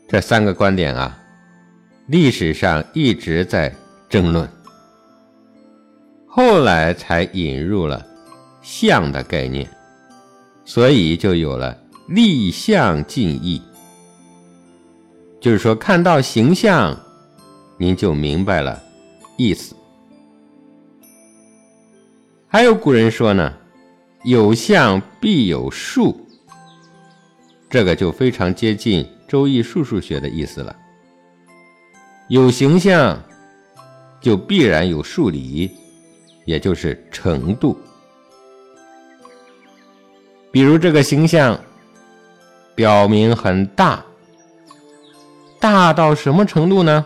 [0.10, 1.18] 这三个观点啊，
[2.08, 3.74] 历史上一直在
[4.10, 4.46] 争论，
[6.28, 8.06] 后来才引入了
[8.62, 9.66] 相的概念，
[10.66, 11.78] 所以就有了
[12.10, 13.62] 立相近义。
[15.40, 16.98] 就是说，看到形象，
[17.78, 18.82] 您就明白了
[19.38, 19.74] 意思。
[22.48, 23.54] 还有古人说呢，
[24.24, 26.28] 有象必有数，
[27.70, 30.76] 这个就非常接近《周易》数数学的意思了。
[32.28, 33.18] 有形象，
[34.20, 35.72] 就必然有数理，
[36.46, 37.80] 也就是程度。
[40.52, 41.58] 比如这个形象，
[42.76, 44.04] 表明很大，
[45.60, 47.06] 大到什么程度呢？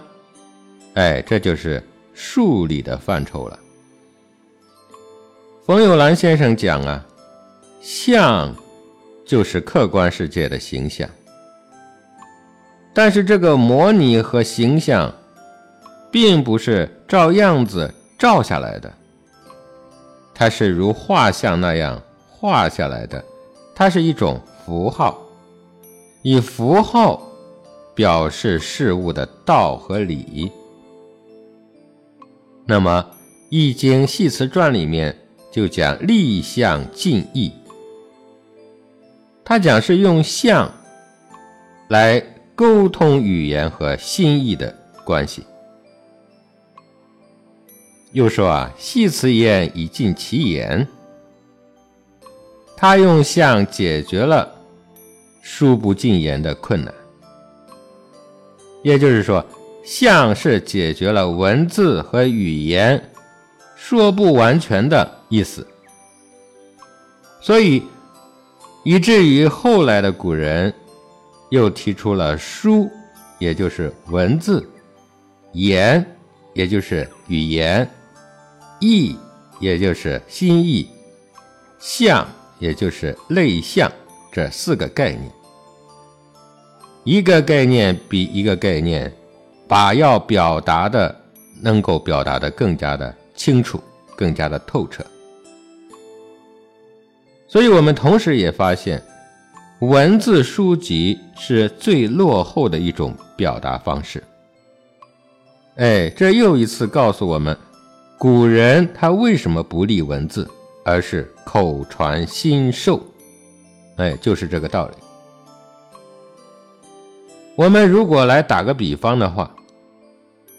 [0.93, 1.83] 哎，这就是
[2.13, 3.59] 数理的范畴了。
[5.65, 7.03] 冯友兰先生讲啊，
[7.81, 8.53] 相
[9.25, 11.09] 就是客观世界的形象，
[12.93, 15.11] 但是这个模拟和形象，
[16.11, 18.93] 并不是照样子照下来的，
[20.35, 21.99] 它是如画像那样
[22.29, 23.23] 画下来的，
[23.73, 25.17] 它是一种符号，
[26.21, 27.19] 以符号
[27.95, 30.51] 表示事物的道和理。
[32.65, 33.05] 那么
[33.49, 35.15] 《易经系辞传》里面。
[35.53, 37.53] 就讲立象近义。
[39.45, 40.73] 他讲是用象
[41.89, 42.19] 来
[42.55, 44.75] 沟通语言和心意的
[45.05, 45.43] 关系。
[48.13, 50.87] 又说啊，系辞言以尽其言。
[52.75, 54.51] 他用象解决了
[55.43, 56.91] 书不尽言的困难，
[58.83, 59.43] 也就是说，
[59.83, 63.11] 象是解决了文字和语言
[63.75, 65.65] 说不完全的意思，
[67.41, 67.81] 所以
[68.83, 70.71] 以至于后来的古人
[71.49, 72.87] 又提出了书，
[73.39, 74.63] 也就是文字；
[75.53, 76.05] 言，
[76.53, 77.83] 也就是语言；
[78.79, 79.17] 意，
[79.59, 80.85] 也就是心意；
[81.79, 82.27] 象。
[82.59, 83.91] 也就是类象
[84.31, 85.29] 这四个概念，
[87.03, 89.11] 一个概念比一个概念
[89.67, 91.13] 把要表达的
[91.61, 93.81] 能够表达的更加的清楚，
[94.15, 95.03] 更加的透彻。
[97.47, 99.01] 所以我们同时也发现，
[99.79, 104.23] 文字书籍是最落后的一种表达方式。
[105.75, 107.57] 哎，这又一次告诉我们，
[108.17, 110.49] 古人他为什么不立文字？
[110.85, 113.01] 而是口传心授，
[113.95, 115.02] 哎，就是这个道理。
[117.55, 119.51] 我们如果来打个比方的话，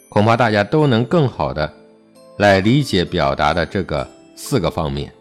[0.08, 1.72] 恐怕大家都能更好的
[2.36, 5.12] 来理解表达的这个四个方面。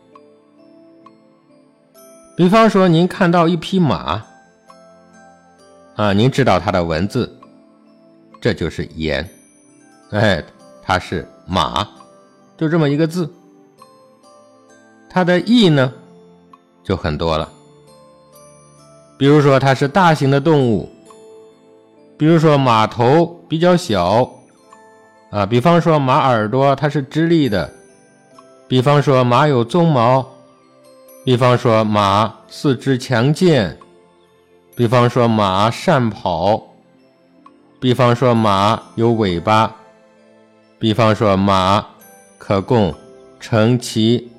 [2.37, 4.23] 比方说，您看到一匹马，
[5.95, 7.35] 啊，您知道它的文字，
[8.39, 9.27] 这就是言，
[10.11, 10.43] 哎，
[10.83, 11.87] 它是马，
[12.55, 13.31] 就这么一个字。
[15.09, 15.91] 它的意呢，
[16.83, 17.49] 就很多了。
[19.17, 20.89] 比如说，它是大型的动物；
[22.23, 24.25] 比如说，马头比较小，
[25.29, 27.69] 啊；比方说，马耳朵它是直立的；
[28.65, 30.25] 比方说，马有鬃毛；
[31.25, 33.75] 比方说，马四肢强健；
[34.73, 36.63] 比方说，马善跑；
[37.81, 39.69] 比方说，马有尾巴；
[40.79, 41.85] 比方说，马
[42.37, 42.95] 可供
[43.37, 44.31] 乘骑。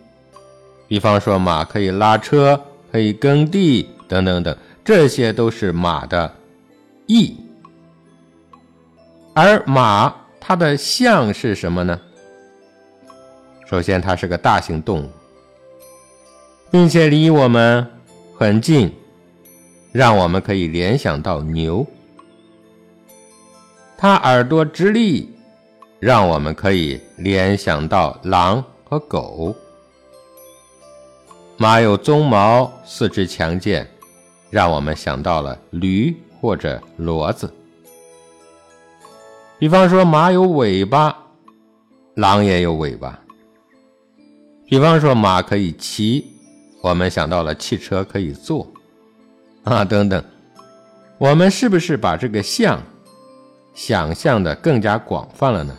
[0.89, 2.59] 比方说，马可以拉车，
[2.91, 6.35] 可以耕地，等等等，这些都是马的
[7.07, 7.37] 意。
[9.35, 12.01] 而马它的象是什么呢？
[13.67, 15.11] 首先，它是个大型动物，
[16.71, 17.85] 并且离我们
[18.39, 18.95] 很近，
[19.91, 21.85] 让我们可以联想到牛。
[23.97, 25.35] 它耳朵直立，
[25.99, 29.53] 让我们可以联想到狼和狗。
[31.57, 33.89] 马有鬃毛，四肢强健，
[34.51, 37.53] 让我们想到了驴或者骡子。
[39.65, 41.17] 比方说，马有尾巴，
[42.17, 43.19] 狼也有尾巴。
[44.67, 46.23] 比方说，马可以骑，
[46.83, 48.71] 我们想到了汽车可以坐，
[49.63, 50.23] 啊，等等。
[51.17, 52.79] 我们是不是把这个象
[53.73, 55.75] 想象的更加广泛了呢？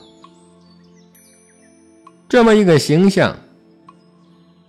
[2.28, 3.38] 这么一个形象。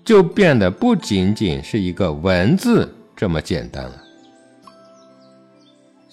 [0.05, 4.03] 就变得不仅仅是一个文字这么简单了，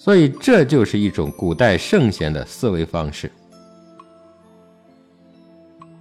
[0.04, 3.32] 所以这就是一种古代圣贤的思维方式。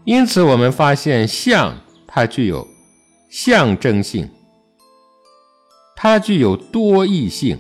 [0.04, 1.74] 因此，我们发现象
[2.06, 2.68] 它具有
[3.30, 4.30] 象征性，
[5.96, 7.58] 它具有多义性，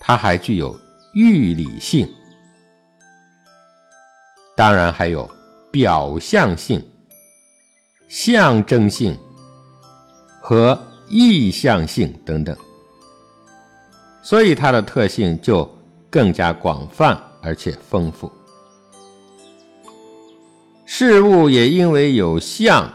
[0.00, 0.74] 它还具有
[1.12, 2.08] 喻理性，
[4.56, 5.30] 当然还有
[5.70, 6.82] 表象性。
[8.08, 9.14] 象征性
[10.40, 12.56] 和意象性等等，
[14.28, 15.72] 所以它的特性就
[16.10, 18.28] 更加广泛而且丰富。
[20.84, 22.92] 事物也因为有象，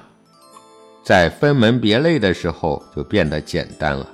[1.06, 4.06] 在分门别类的时候就变得简单了，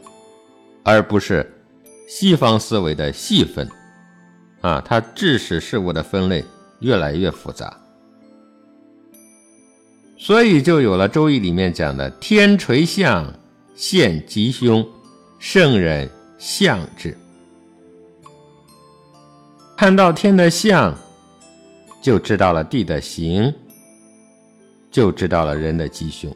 [0.84, 1.52] 而不是
[2.08, 3.68] 西方思维的细分
[4.62, 6.46] 啊，它致使事物的分类
[6.82, 7.76] 越来越复杂。
[10.20, 13.34] 所以就有了《周易》里面讲的“天垂象，
[13.76, 14.88] 现吉凶，
[15.40, 16.08] 圣人
[16.38, 17.18] 象之”。
[19.78, 20.96] 看到天的象，
[22.02, 23.54] 就知道了地的形，
[24.90, 26.36] 就知道了人的吉凶。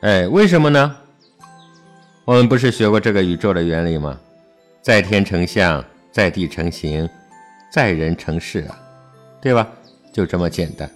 [0.00, 0.96] 哎，为什么呢？
[2.24, 4.18] 我们不是学过这个宇宙的原理吗？
[4.80, 7.08] 在天成象，在地成形，
[7.72, 8.78] 在人成事啊，
[9.40, 9.68] 对吧？
[10.12, 10.90] 就这么简单。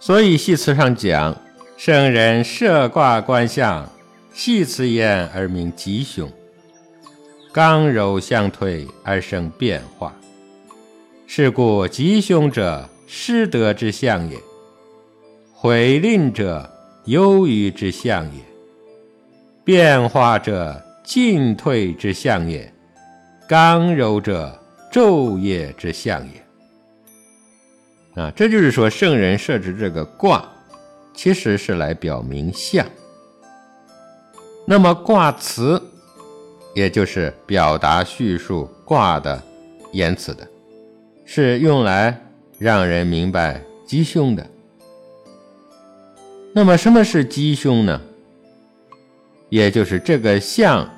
[0.00, 1.36] 所以戏词上讲，
[1.76, 3.88] 圣人设卦观象，
[4.36, 6.30] 戏词言而明吉凶，
[7.52, 10.14] 刚柔相推而生变化。
[11.26, 14.36] 是故吉凶者，失德之象也；
[15.54, 16.70] 毁吝者，
[17.06, 18.42] 忧郁之象也；
[19.64, 22.70] 变化者，进退之象也；
[23.48, 24.62] 刚柔者，
[24.92, 28.22] 昼夜之象也。
[28.22, 30.46] 啊，这就是说，圣人设置这个卦，
[31.14, 32.86] 其实是来表明象。
[34.68, 35.80] 那么卦辞，
[36.74, 39.40] 也就是表达叙述卦的
[39.92, 40.46] 言辞的，
[41.24, 42.20] 是用来
[42.58, 44.44] 让人明白吉凶的。
[46.52, 48.00] 那么什么是吉凶呢？
[49.50, 50.90] 也就是这个象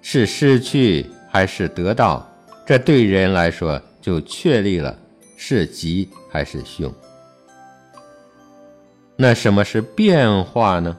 [0.00, 2.24] 是失去还是得到，
[2.64, 4.96] 这对人来说就确立了
[5.36, 6.94] 是吉还是凶。
[9.16, 10.96] 那什么是变化呢？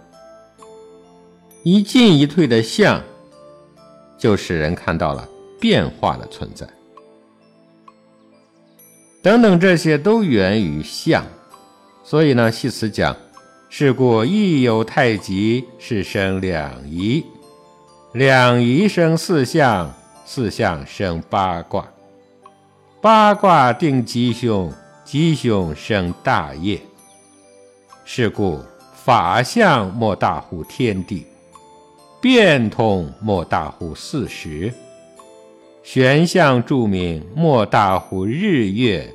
[1.63, 3.01] 一进一退的相，
[4.17, 5.27] 就使人看到了
[5.59, 6.67] 变化的存在。
[9.21, 11.23] 等等，这些都源于相。
[12.01, 13.15] 所以呢，系辞讲：
[13.69, 17.25] 是故亦有太极，是生两仪，
[18.13, 19.93] 两仪生四象，
[20.25, 21.85] 四象生八卦，
[23.01, 26.79] 八卦定吉凶，吉凶生大业。
[28.05, 28.59] 是故
[28.95, 31.27] 法相莫大乎天地。
[32.21, 34.73] 变通莫大乎四时，
[35.83, 39.13] 玄象著名莫大乎日月，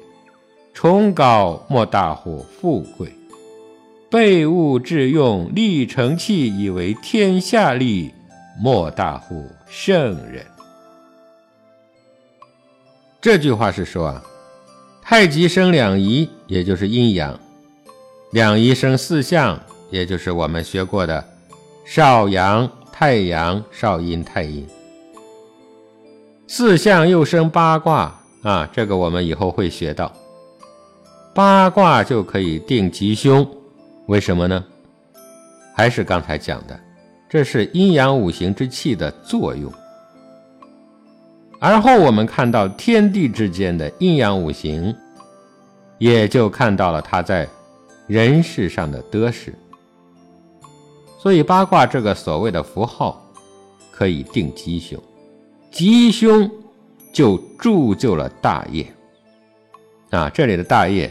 [0.72, 3.12] 崇高莫大乎富贵，
[4.11, 8.11] 备物致用，立成器以为天下利，
[8.59, 10.46] 莫大乎圣人。
[13.20, 14.22] 这句话是说啊，
[15.02, 17.34] 太极生两仪，也就是阴阳；
[18.32, 21.22] 两仪生四象，也就是我们学过的
[21.84, 22.70] 少阳。
[22.97, 24.64] 太阳少阴太阴，
[26.47, 28.70] 四象又生八卦啊！
[28.72, 30.12] 这个我们以后会学到。
[31.34, 33.45] 八卦就可以定吉凶，
[34.07, 34.64] 为什么呢？
[35.74, 36.80] 还是刚才讲的，
[37.28, 39.72] 这是阴阳五行之气的作用。
[41.59, 44.95] 而后我们看到天地之间的阴阳五行，
[45.99, 47.49] 也就看到了它在
[48.07, 49.53] 人世上的得失。
[51.24, 53.18] 所以八卦这个所谓的符号，
[53.90, 55.02] 可以定吉凶，
[55.70, 56.50] 吉凶
[57.14, 58.86] 就铸就了大业。
[60.10, 61.10] 啊，这里的大业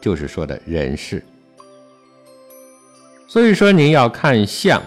[0.00, 1.24] 就是说的人事。
[3.28, 4.82] 所以说您要看相，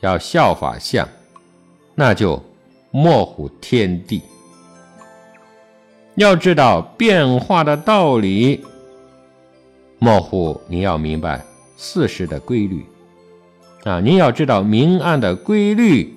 [0.00, 1.06] 要效法相，
[1.94, 2.42] 那就
[2.90, 4.22] 模糊天地。
[6.14, 8.64] 要知道变化的道理，
[9.98, 11.44] 模糊你要明白
[11.76, 12.82] 四时的规律。
[13.86, 16.12] 啊，您要知道明暗的规律，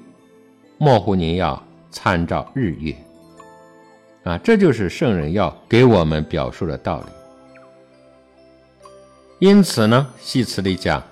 [0.80, 2.96] 模糊您要参照日月。
[4.24, 7.06] 啊，这就是圣人要给我们表述的道理。
[9.38, 11.04] 因此呢，戏词里讲：“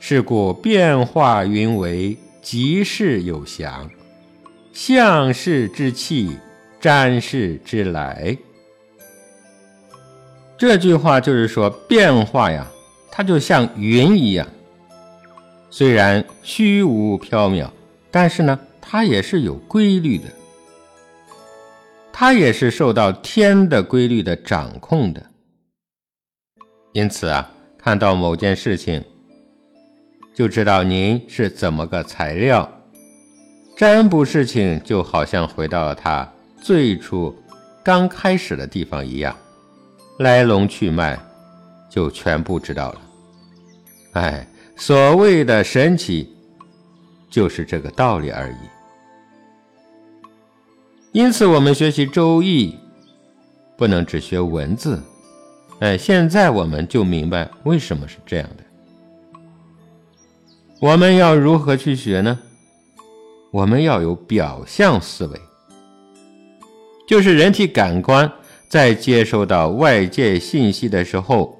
[0.00, 3.88] 是故变化云为吉事有祥，
[4.72, 6.36] 象事之气，
[6.80, 8.36] 占事之来。”
[10.58, 12.66] 这句话就是说，变化呀，
[13.08, 14.44] 它就像云一样。
[15.74, 17.66] 虽然虚无缥缈，
[18.10, 20.24] 但是呢，它也是有规律的，
[22.12, 25.30] 它也是受到天的规律的掌控的。
[26.92, 29.02] 因此啊，看到某件事情，
[30.34, 32.70] 就知道您是怎么个材料。
[33.74, 37.34] 占卜事情就好像回到了它最初
[37.82, 39.34] 刚开始的地方一样，
[40.18, 41.18] 来龙去脉
[41.88, 43.00] 就全部知道了。
[44.12, 44.46] 哎。
[44.84, 46.28] 所谓的神奇，
[47.30, 48.56] 就是这个道理而已。
[51.12, 52.72] 因此，我们学习《周易》，
[53.76, 55.00] 不能只学文字。
[55.78, 58.64] 哎，现在我们就明白为什么是这样的。
[60.80, 62.36] 我们要如何去学呢？
[63.52, 65.40] 我们要有表象思维，
[67.06, 68.28] 就是人体感官
[68.68, 71.56] 在接收到外界信息的时候，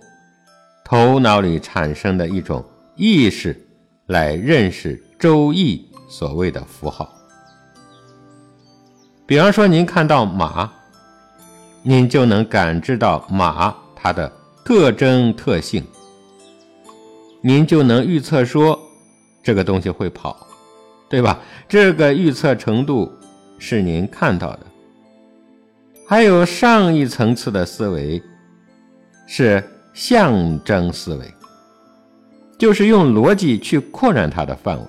[0.84, 2.64] 头脑里产生的一种。
[2.94, 3.58] 意识
[4.06, 7.10] 来认识《周易》所谓的符号。
[9.26, 10.70] 比方说，您看到马，
[11.82, 14.30] 您就能感知到马它的
[14.64, 15.82] 特征特性，
[17.40, 18.78] 您就能预测说
[19.42, 20.46] 这个东西会跑，
[21.08, 21.40] 对吧？
[21.66, 23.10] 这个预测程度
[23.58, 24.66] 是您看到的。
[26.06, 28.22] 还有上一层次的思维
[29.26, 29.64] 是
[29.94, 31.34] 象征思维。
[32.62, 34.86] 就是用逻辑去扩展它的范围。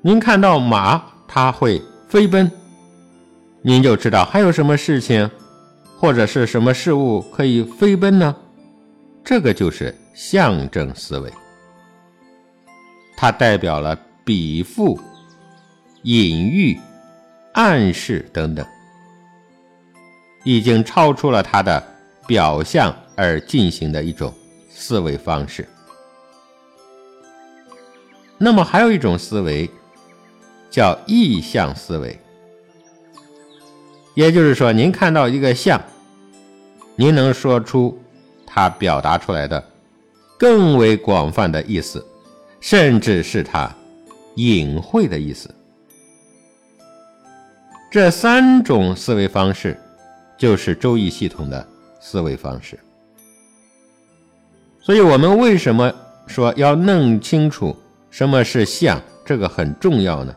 [0.00, 2.50] 您看到马，它会飞奔，
[3.60, 5.30] 您就知道还有什么事情
[5.98, 8.34] 或者是什么事物可以飞奔呢？
[9.22, 11.30] 这个就是象征思维，
[13.14, 14.98] 它代表了比附、
[16.04, 16.80] 隐喻、
[17.52, 18.66] 暗示等等，
[20.42, 21.86] 已经超出了它的
[22.26, 24.34] 表象而进行的一种
[24.68, 25.68] 思维方式。
[28.38, 29.70] 那么还有一种思维
[30.70, 32.18] 叫意象思维，
[34.14, 35.80] 也就是说，您看到一个像，
[36.96, 37.98] 您能说出。
[38.54, 39.64] 它表达出来的
[40.38, 42.06] 更为广泛的意思，
[42.60, 43.74] 甚至是它
[44.34, 45.48] 隐晦的意思。
[47.90, 49.74] 这三种思维方式
[50.36, 51.66] 就是周易系统的
[51.98, 52.78] 思维方式。
[54.82, 55.94] 所以，我们为什么
[56.26, 57.76] 说要弄清楚
[58.10, 59.00] 什么是相？
[59.24, 60.34] 这个很重要呢？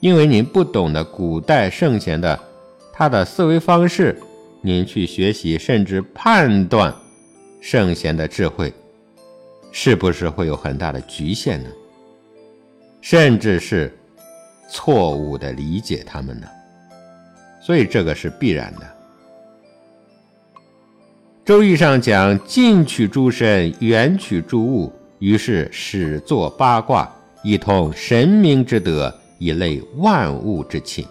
[0.00, 2.38] 因为您不懂得古代圣贤的
[2.92, 4.20] 他的思维方式。
[4.60, 6.94] 您去学习，甚至判断
[7.62, 8.74] 圣贤的智慧，
[9.72, 11.70] 是不是会有很大的局限呢？
[13.00, 13.96] 甚至是
[14.68, 16.46] 错误的理解他们呢？
[17.62, 18.97] 所以这个是必然的。
[21.48, 27.10] 周易上讲：“近取诸神，远取诸物。”于是始作八卦，
[27.42, 31.06] 以通神明之德，以类万物之情。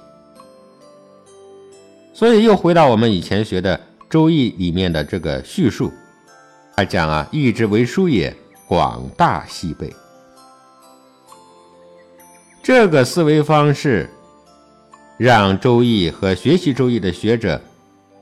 [2.14, 3.76] 所以又回到我们以前学的
[4.08, 5.92] 《周易》里面的这个叙述，
[6.76, 8.32] 他讲啊，易之为书也，
[8.68, 9.92] 广大西北。
[12.62, 14.08] 这个思维方式，
[15.18, 17.60] 让《周易》和学习《周易》的学者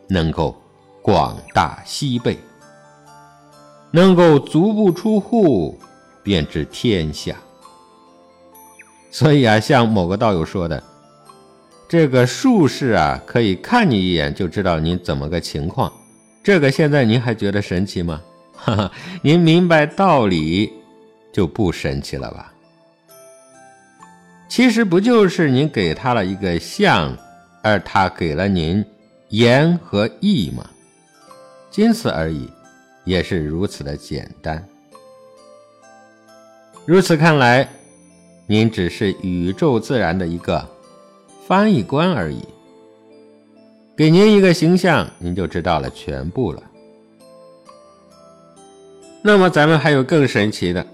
[0.08, 0.56] 能够
[1.06, 2.36] 广大西北，
[3.92, 5.80] 能够足不出户
[6.24, 7.36] 便知天下。
[9.12, 10.82] 所以啊，像某个道友说的。
[11.88, 15.94] 这个术士啊，可以看你一眼就知道您怎么个情况。
[16.44, 18.20] 这个现在您还觉得神奇吗？
[18.56, 18.92] 哈哈，
[19.22, 20.74] 您明白道理
[21.32, 22.52] 就不神奇了吧？
[24.50, 27.16] 其实不就是您给他了一个象，
[27.62, 28.84] 而他给了您
[29.30, 30.66] 言和意吗？
[31.76, 32.50] 仅此而已，
[33.04, 34.66] 也是如此的简单。
[36.86, 37.68] 如此看来，
[38.48, 40.66] 您只是宇宙自然的一个。
[41.46, 42.42] 翻译官而已，
[43.94, 46.64] 给您一个形象，您就知道了全部了。
[49.22, 50.88] 那么咱们还有更神奇的，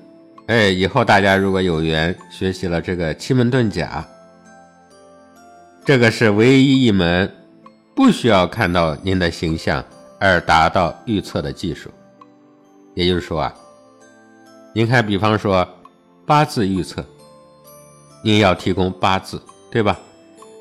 [0.47, 4.03] 哎，以后大家如果有缘学习了这个奇门遁甲，
[5.85, 7.31] 这个是唯一一门
[7.93, 9.85] 不需要看到您的形象
[10.21, 11.89] 而达到预测的技术。
[12.93, 13.53] 也就是说啊，
[14.75, 15.67] 您看，比方说
[16.25, 17.03] 八字预测，
[18.23, 19.41] 您要提供八字，
[19.71, 19.99] 对吧？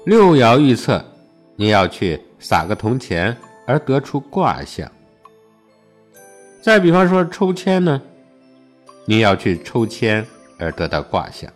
[0.07, 1.05] 六爻预测，
[1.57, 3.37] 你要去撒个铜钱
[3.67, 4.91] 而得出卦象。
[6.63, 8.01] 再比方说抽签呢，
[9.05, 10.27] 你要去抽签
[10.59, 11.53] 而得到卦象。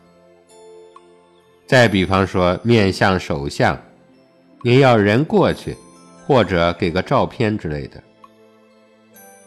[1.66, 3.78] 再比方说面相手相，
[4.62, 5.74] 你要人过去
[6.26, 8.02] 或者给个照片之类的。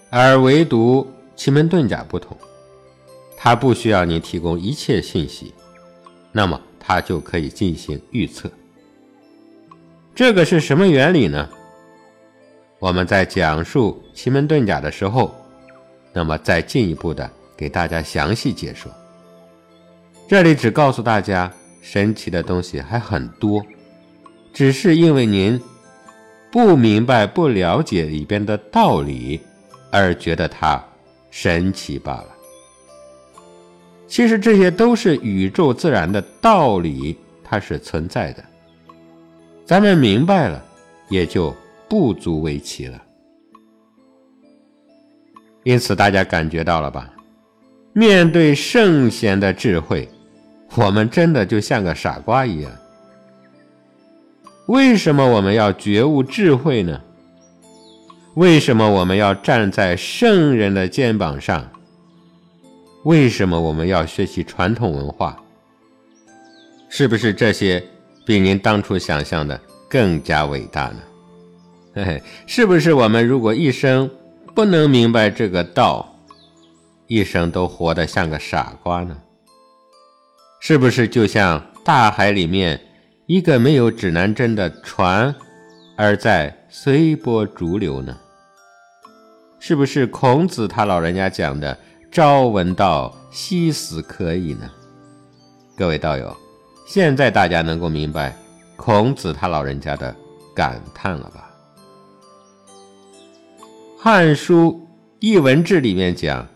[0.09, 1.05] 而唯独
[1.35, 2.37] 奇门遁甲不同，
[3.35, 5.53] 它不需要你提供一切信息，
[6.31, 8.49] 那么它就可以进行预测。
[10.15, 11.47] 这个是什么原理呢？
[12.79, 15.35] 我们在讲述奇门遁甲的时候，
[16.13, 18.91] 那么再进一步的给大家详细解说。
[20.27, 21.51] 这里只告诉大家，
[21.81, 23.63] 神奇的东西还很多，
[24.53, 25.59] 只是因为您
[26.51, 29.39] 不明白、不了解里边的道理，
[29.91, 30.83] 而觉得它
[31.29, 32.27] 神奇罢了。
[34.07, 38.43] 其实这些都是宇宙自然的道理，它是存在的。
[39.65, 40.63] 咱们明白了，
[41.09, 41.53] 也就
[41.89, 43.01] 不足为奇了。
[45.63, 47.13] 因此，大家感觉到了吧？
[47.91, 50.07] 面对圣贤的智慧，
[50.75, 52.71] 我们真的就像个傻瓜一样。
[54.67, 57.01] 为什么我们要觉悟智慧呢？
[58.35, 61.69] 为什么我们要站在圣人的肩膀上？
[63.03, 65.41] 为什么我们要学习传统文化？
[66.89, 67.83] 是不是这些？
[68.25, 69.57] 比您当初想象的
[69.89, 70.99] 更加伟大呢？
[71.95, 74.09] 嘿嘿，是不是我们如果一生
[74.53, 76.13] 不能明白这个道，
[77.07, 79.17] 一生都活得像个傻瓜呢？
[80.59, 82.81] 是不是就像大海里面
[83.27, 85.35] 一个没有指南针的船，
[85.97, 88.15] 而在随波逐流呢？
[89.59, 91.77] 是不是孔子他老人家讲的
[92.09, 94.71] “朝闻道，夕死可矣”呢？
[95.75, 96.33] 各位道友。
[96.85, 98.33] 现在大家能够明白
[98.77, 100.15] 孔子他老人家的
[100.55, 101.51] 感叹了吧？
[103.99, 104.71] 汉书
[105.19, 106.47] 《艺文志》里面讲，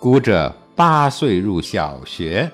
[0.00, 2.50] 古者八岁入小学，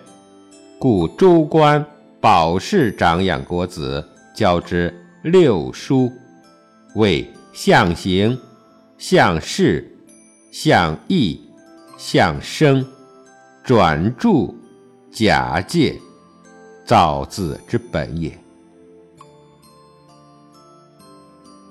[0.80, 1.86] 故周官
[2.20, 4.04] 保释长养国子，
[4.34, 4.92] 教之
[5.22, 6.12] 六书，
[6.94, 8.38] 谓象形、
[8.98, 9.88] 象势、
[10.50, 11.40] 象意、
[11.96, 12.84] 象声、
[13.62, 14.56] 转注、
[15.12, 15.96] 假借、
[16.84, 18.36] 造字之本也。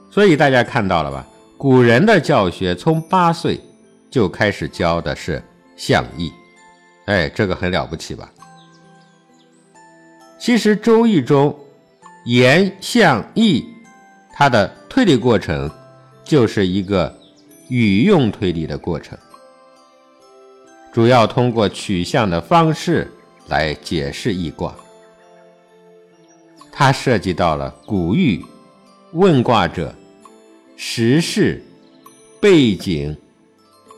[0.09, 1.27] 所以大家看到了吧？
[1.57, 3.59] 古人的教学从八岁
[4.09, 5.43] 就开始教的是
[5.75, 6.31] 象意，
[7.05, 8.31] 哎，这个很了不起吧？
[10.39, 11.57] 其实《周易》中
[12.25, 13.65] 言象意，
[14.33, 15.69] 它的推理过程
[16.23, 17.13] 就是一个
[17.69, 19.17] 语用推理的过程，
[20.91, 23.11] 主要通过取象的方式
[23.47, 24.75] 来解释易卦。
[26.71, 28.45] 它涉及到了古语
[29.13, 29.93] 问卦者。
[30.79, 31.59] 时事、
[32.39, 33.17] 背景、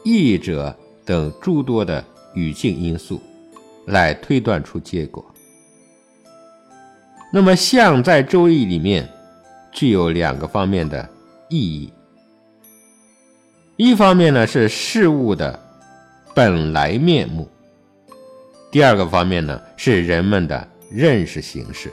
[0.05, 0.73] 译者
[1.03, 2.01] 等诸多的
[2.33, 3.21] 语境因素，
[3.87, 5.28] 来推断出结果。
[7.31, 9.07] 那么，象在《周易》里面
[9.71, 11.07] 具有两个方面的
[11.47, 11.93] 意义：
[13.77, 15.59] 一方面呢是事物的
[16.33, 17.45] 本来面目；
[18.71, 21.91] 第二个方面呢是人们的认识形式。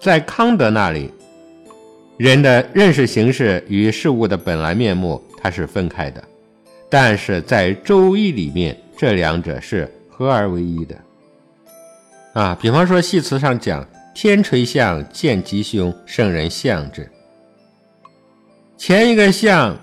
[0.00, 1.12] 在康德那里。
[2.16, 6.20] 人的认识形式与事物的本来面目，它是分开的；
[6.90, 10.96] 但是在《周易》里面，这两者是合而为一的。
[12.38, 13.84] 啊，比方说戏词上讲
[14.14, 17.10] “天垂象，见吉凶，圣人象之”，
[18.78, 19.76] 前一个象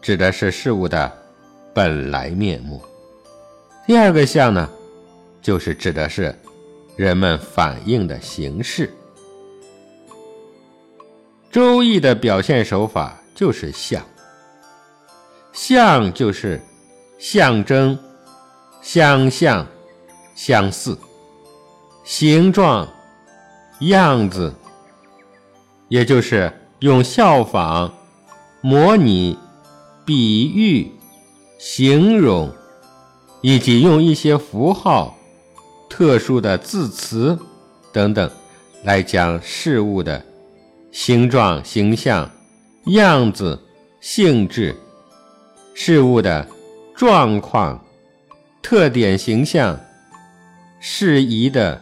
[0.00, 1.12] 指的是事物的
[1.74, 2.80] 本来面目，
[3.86, 4.66] 第二个象呢，
[5.42, 6.34] 就是指的是
[6.96, 8.90] 人们反应的形式。
[11.52, 14.02] 周易的表现手法就是象，
[15.52, 16.58] 象就是
[17.18, 17.98] 象征、
[18.80, 19.66] 相像、
[20.34, 20.96] 相似、
[22.08, 22.88] 形状、
[23.80, 24.54] 样子，
[25.88, 27.92] 也就是用效仿、
[28.62, 29.38] 模拟、
[30.06, 30.90] 比喻、
[31.58, 32.50] 形容，
[33.42, 35.18] 以及用一些符号、
[35.90, 37.38] 特殊的字词
[37.92, 38.30] 等等，
[38.84, 40.24] 来将事物的。
[40.90, 42.28] 形状、形象、
[42.86, 43.62] 样子、
[44.00, 44.74] 性质、
[45.74, 46.48] 事物的
[46.96, 47.84] 状况、
[48.62, 49.78] 特点、形象，
[50.80, 51.78] 适宜的、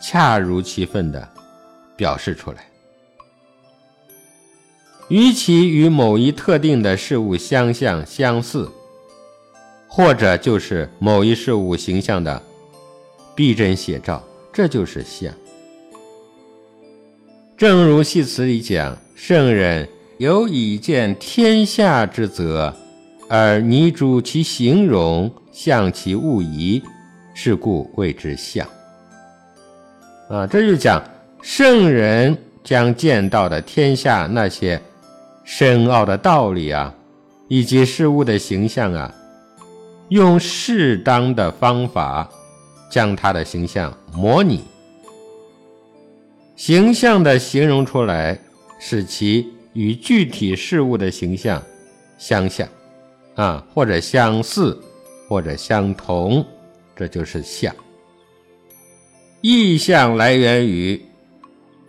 [0.00, 1.28] 恰如其分的
[1.96, 2.64] 表示出来。
[5.08, 8.70] 与其与某一特定的事物相像、相似，
[9.88, 12.42] 或者就是某一事物形象的
[13.34, 14.22] 逼真写照，
[14.52, 15.32] 这就是像。
[17.56, 19.88] 正如戏词里讲：“圣人
[20.18, 22.76] 有以见天下之则，
[23.28, 26.82] 而拟主其形容，象其物仪，
[27.34, 28.68] 是故谓之象。”
[30.28, 31.02] 啊，这就讲
[31.40, 34.80] 圣人将见到的天下那些
[35.42, 36.94] 深奥的道理啊，
[37.48, 39.14] 以及事物的形象啊，
[40.10, 42.28] 用适当的方法
[42.90, 44.64] 将它的形象模拟。
[46.56, 48.38] 形象的形容出来，
[48.78, 51.62] 使其与具体事物的形象
[52.18, 52.68] 相像，
[53.36, 54.78] 啊，或者相似，
[55.26, 56.44] 或者相同，
[56.94, 57.74] 这就是象。
[59.40, 61.00] 意象来源于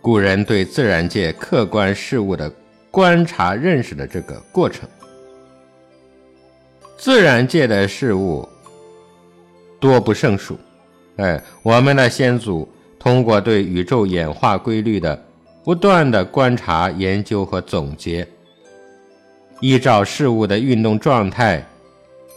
[0.00, 2.50] 古人对自然界客观事物的
[2.90, 4.88] 观察认识的这个过程。
[6.96, 8.48] 自然界的事物
[9.78, 10.58] 多不胜数，
[11.16, 12.68] 哎，我们的先祖。
[13.02, 15.18] 通过对宇宙演化规律的
[15.64, 18.28] 不断的观察、研究和总结，
[19.60, 21.66] 依照事物的运动状态、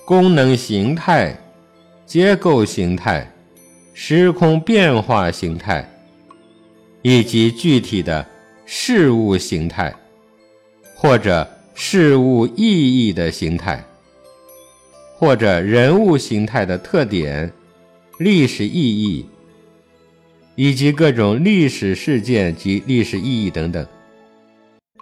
[0.05, 1.37] 功能形态、
[2.05, 3.29] 结构形态、
[3.93, 5.87] 时空变化形态，
[7.01, 8.25] 以及具体的
[8.65, 9.93] 事物形态
[10.95, 13.83] 或者事物意义的形态，
[15.17, 17.51] 或者人物形态的特点、
[18.19, 19.25] 历史意义。
[20.55, 23.83] 以及各种历史事件及历史意义等等，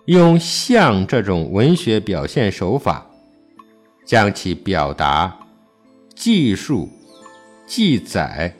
[0.06, 3.06] 用像这种文学表现手法，
[4.06, 5.38] 将其表达、
[6.16, 6.88] 记述、
[7.68, 8.56] 记载，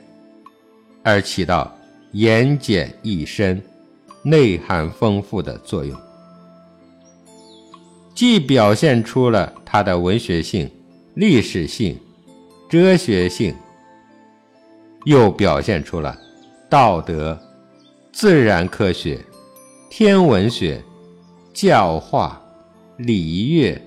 [1.02, 1.74] 而起到
[2.12, 3.62] 言简意深、
[4.22, 5.98] 内涵丰富的作用，
[8.14, 10.70] 既表现出了它的文学性、
[11.14, 11.98] 历史性、
[12.68, 13.54] 哲学性，
[15.04, 16.16] 又表现出了。
[16.68, 17.38] 道德、
[18.12, 19.18] 自然科学、
[19.90, 20.82] 天文学、
[21.52, 22.40] 教化、
[22.96, 23.78] 礼乐、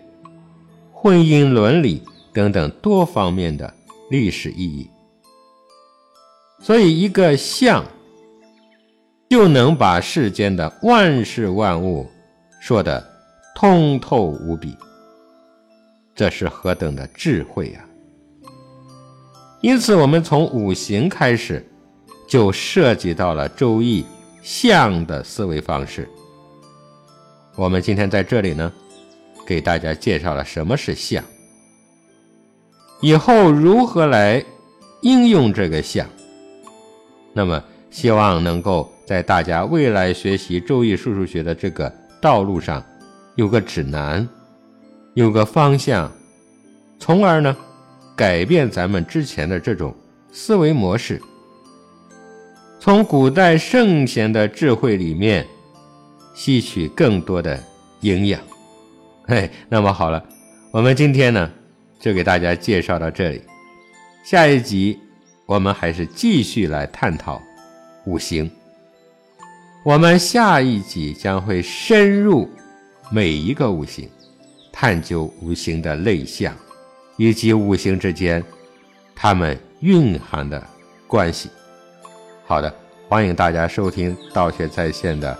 [0.91, 2.03] 婚姻伦理
[2.33, 3.73] 等等多方面的
[4.11, 4.87] 历史意义。
[6.65, 7.85] 所以，一个相
[9.29, 12.09] 就能把世间的万事万物
[12.59, 13.07] 说得
[13.53, 14.75] 通透无比，
[16.15, 17.85] 这是何等的智慧呀！
[19.61, 21.63] 因此，我们从五行开始，
[22.27, 24.01] 就涉及到了《周易》
[24.41, 26.09] 象的思维方式。
[27.55, 28.73] 我们今天在这里呢，
[29.45, 31.23] 给大家介绍了什么是象，
[33.01, 34.43] 以后如何来
[35.03, 36.09] 应用这个象。
[37.37, 37.61] 那么，
[37.91, 42.81] 希望能够在大家未来学习《周易》数数学的这个道路上，
[43.35, 44.25] 有个指南，
[45.15, 46.09] 有个方向，
[46.97, 47.53] 从而呢，
[48.15, 49.93] 改变咱们之前的这种
[50.31, 51.21] 思维模式，
[52.79, 55.45] 从古代圣贤的智慧里面
[56.33, 57.61] 吸取更多的
[57.99, 58.39] 营养。
[59.27, 60.23] 嘿，那么好了，
[60.71, 61.51] 我们今天呢，
[61.99, 63.41] 就给大家介绍到这里，
[64.23, 64.97] 下一集。
[65.45, 67.41] 我们还是继续来探讨
[68.05, 68.49] 五行。
[69.83, 72.49] 我们下一集将会深入
[73.11, 74.09] 每一个五行，
[74.71, 76.55] 探究五行的类象，
[77.17, 78.43] 以及五行之间
[79.15, 80.61] 它们蕴含的
[81.05, 81.49] 关系。
[82.45, 82.73] 好的，
[83.07, 85.37] 欢迎大家收听道学在线的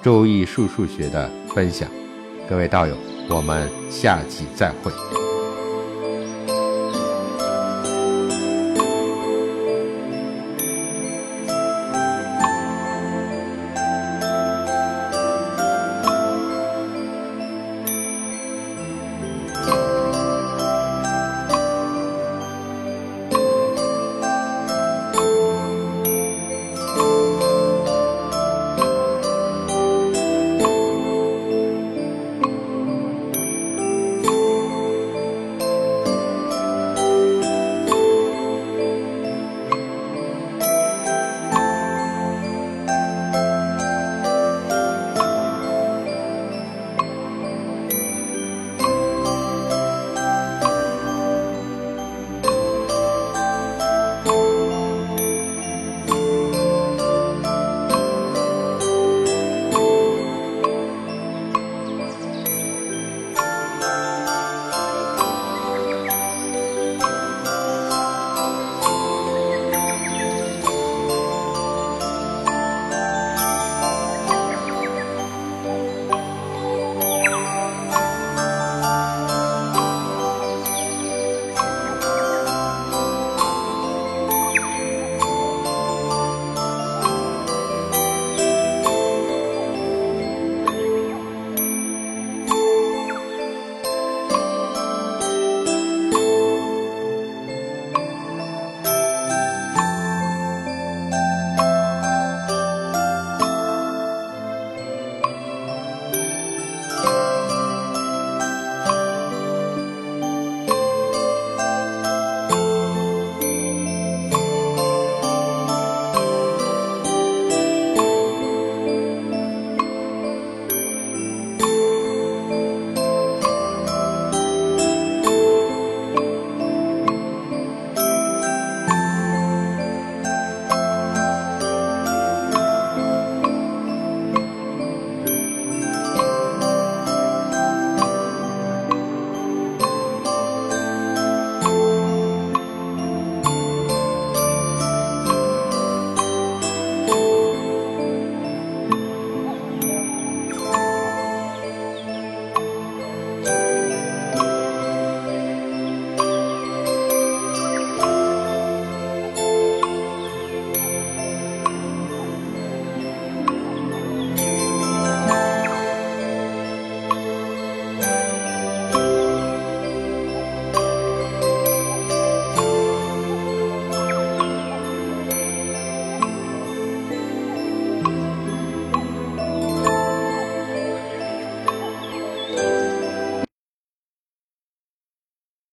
[0.02, 1.86] 《周易数数学》的分享。
[2.48, 2.96] 各位道友，
[3.28, 5.23] 我们下集再会。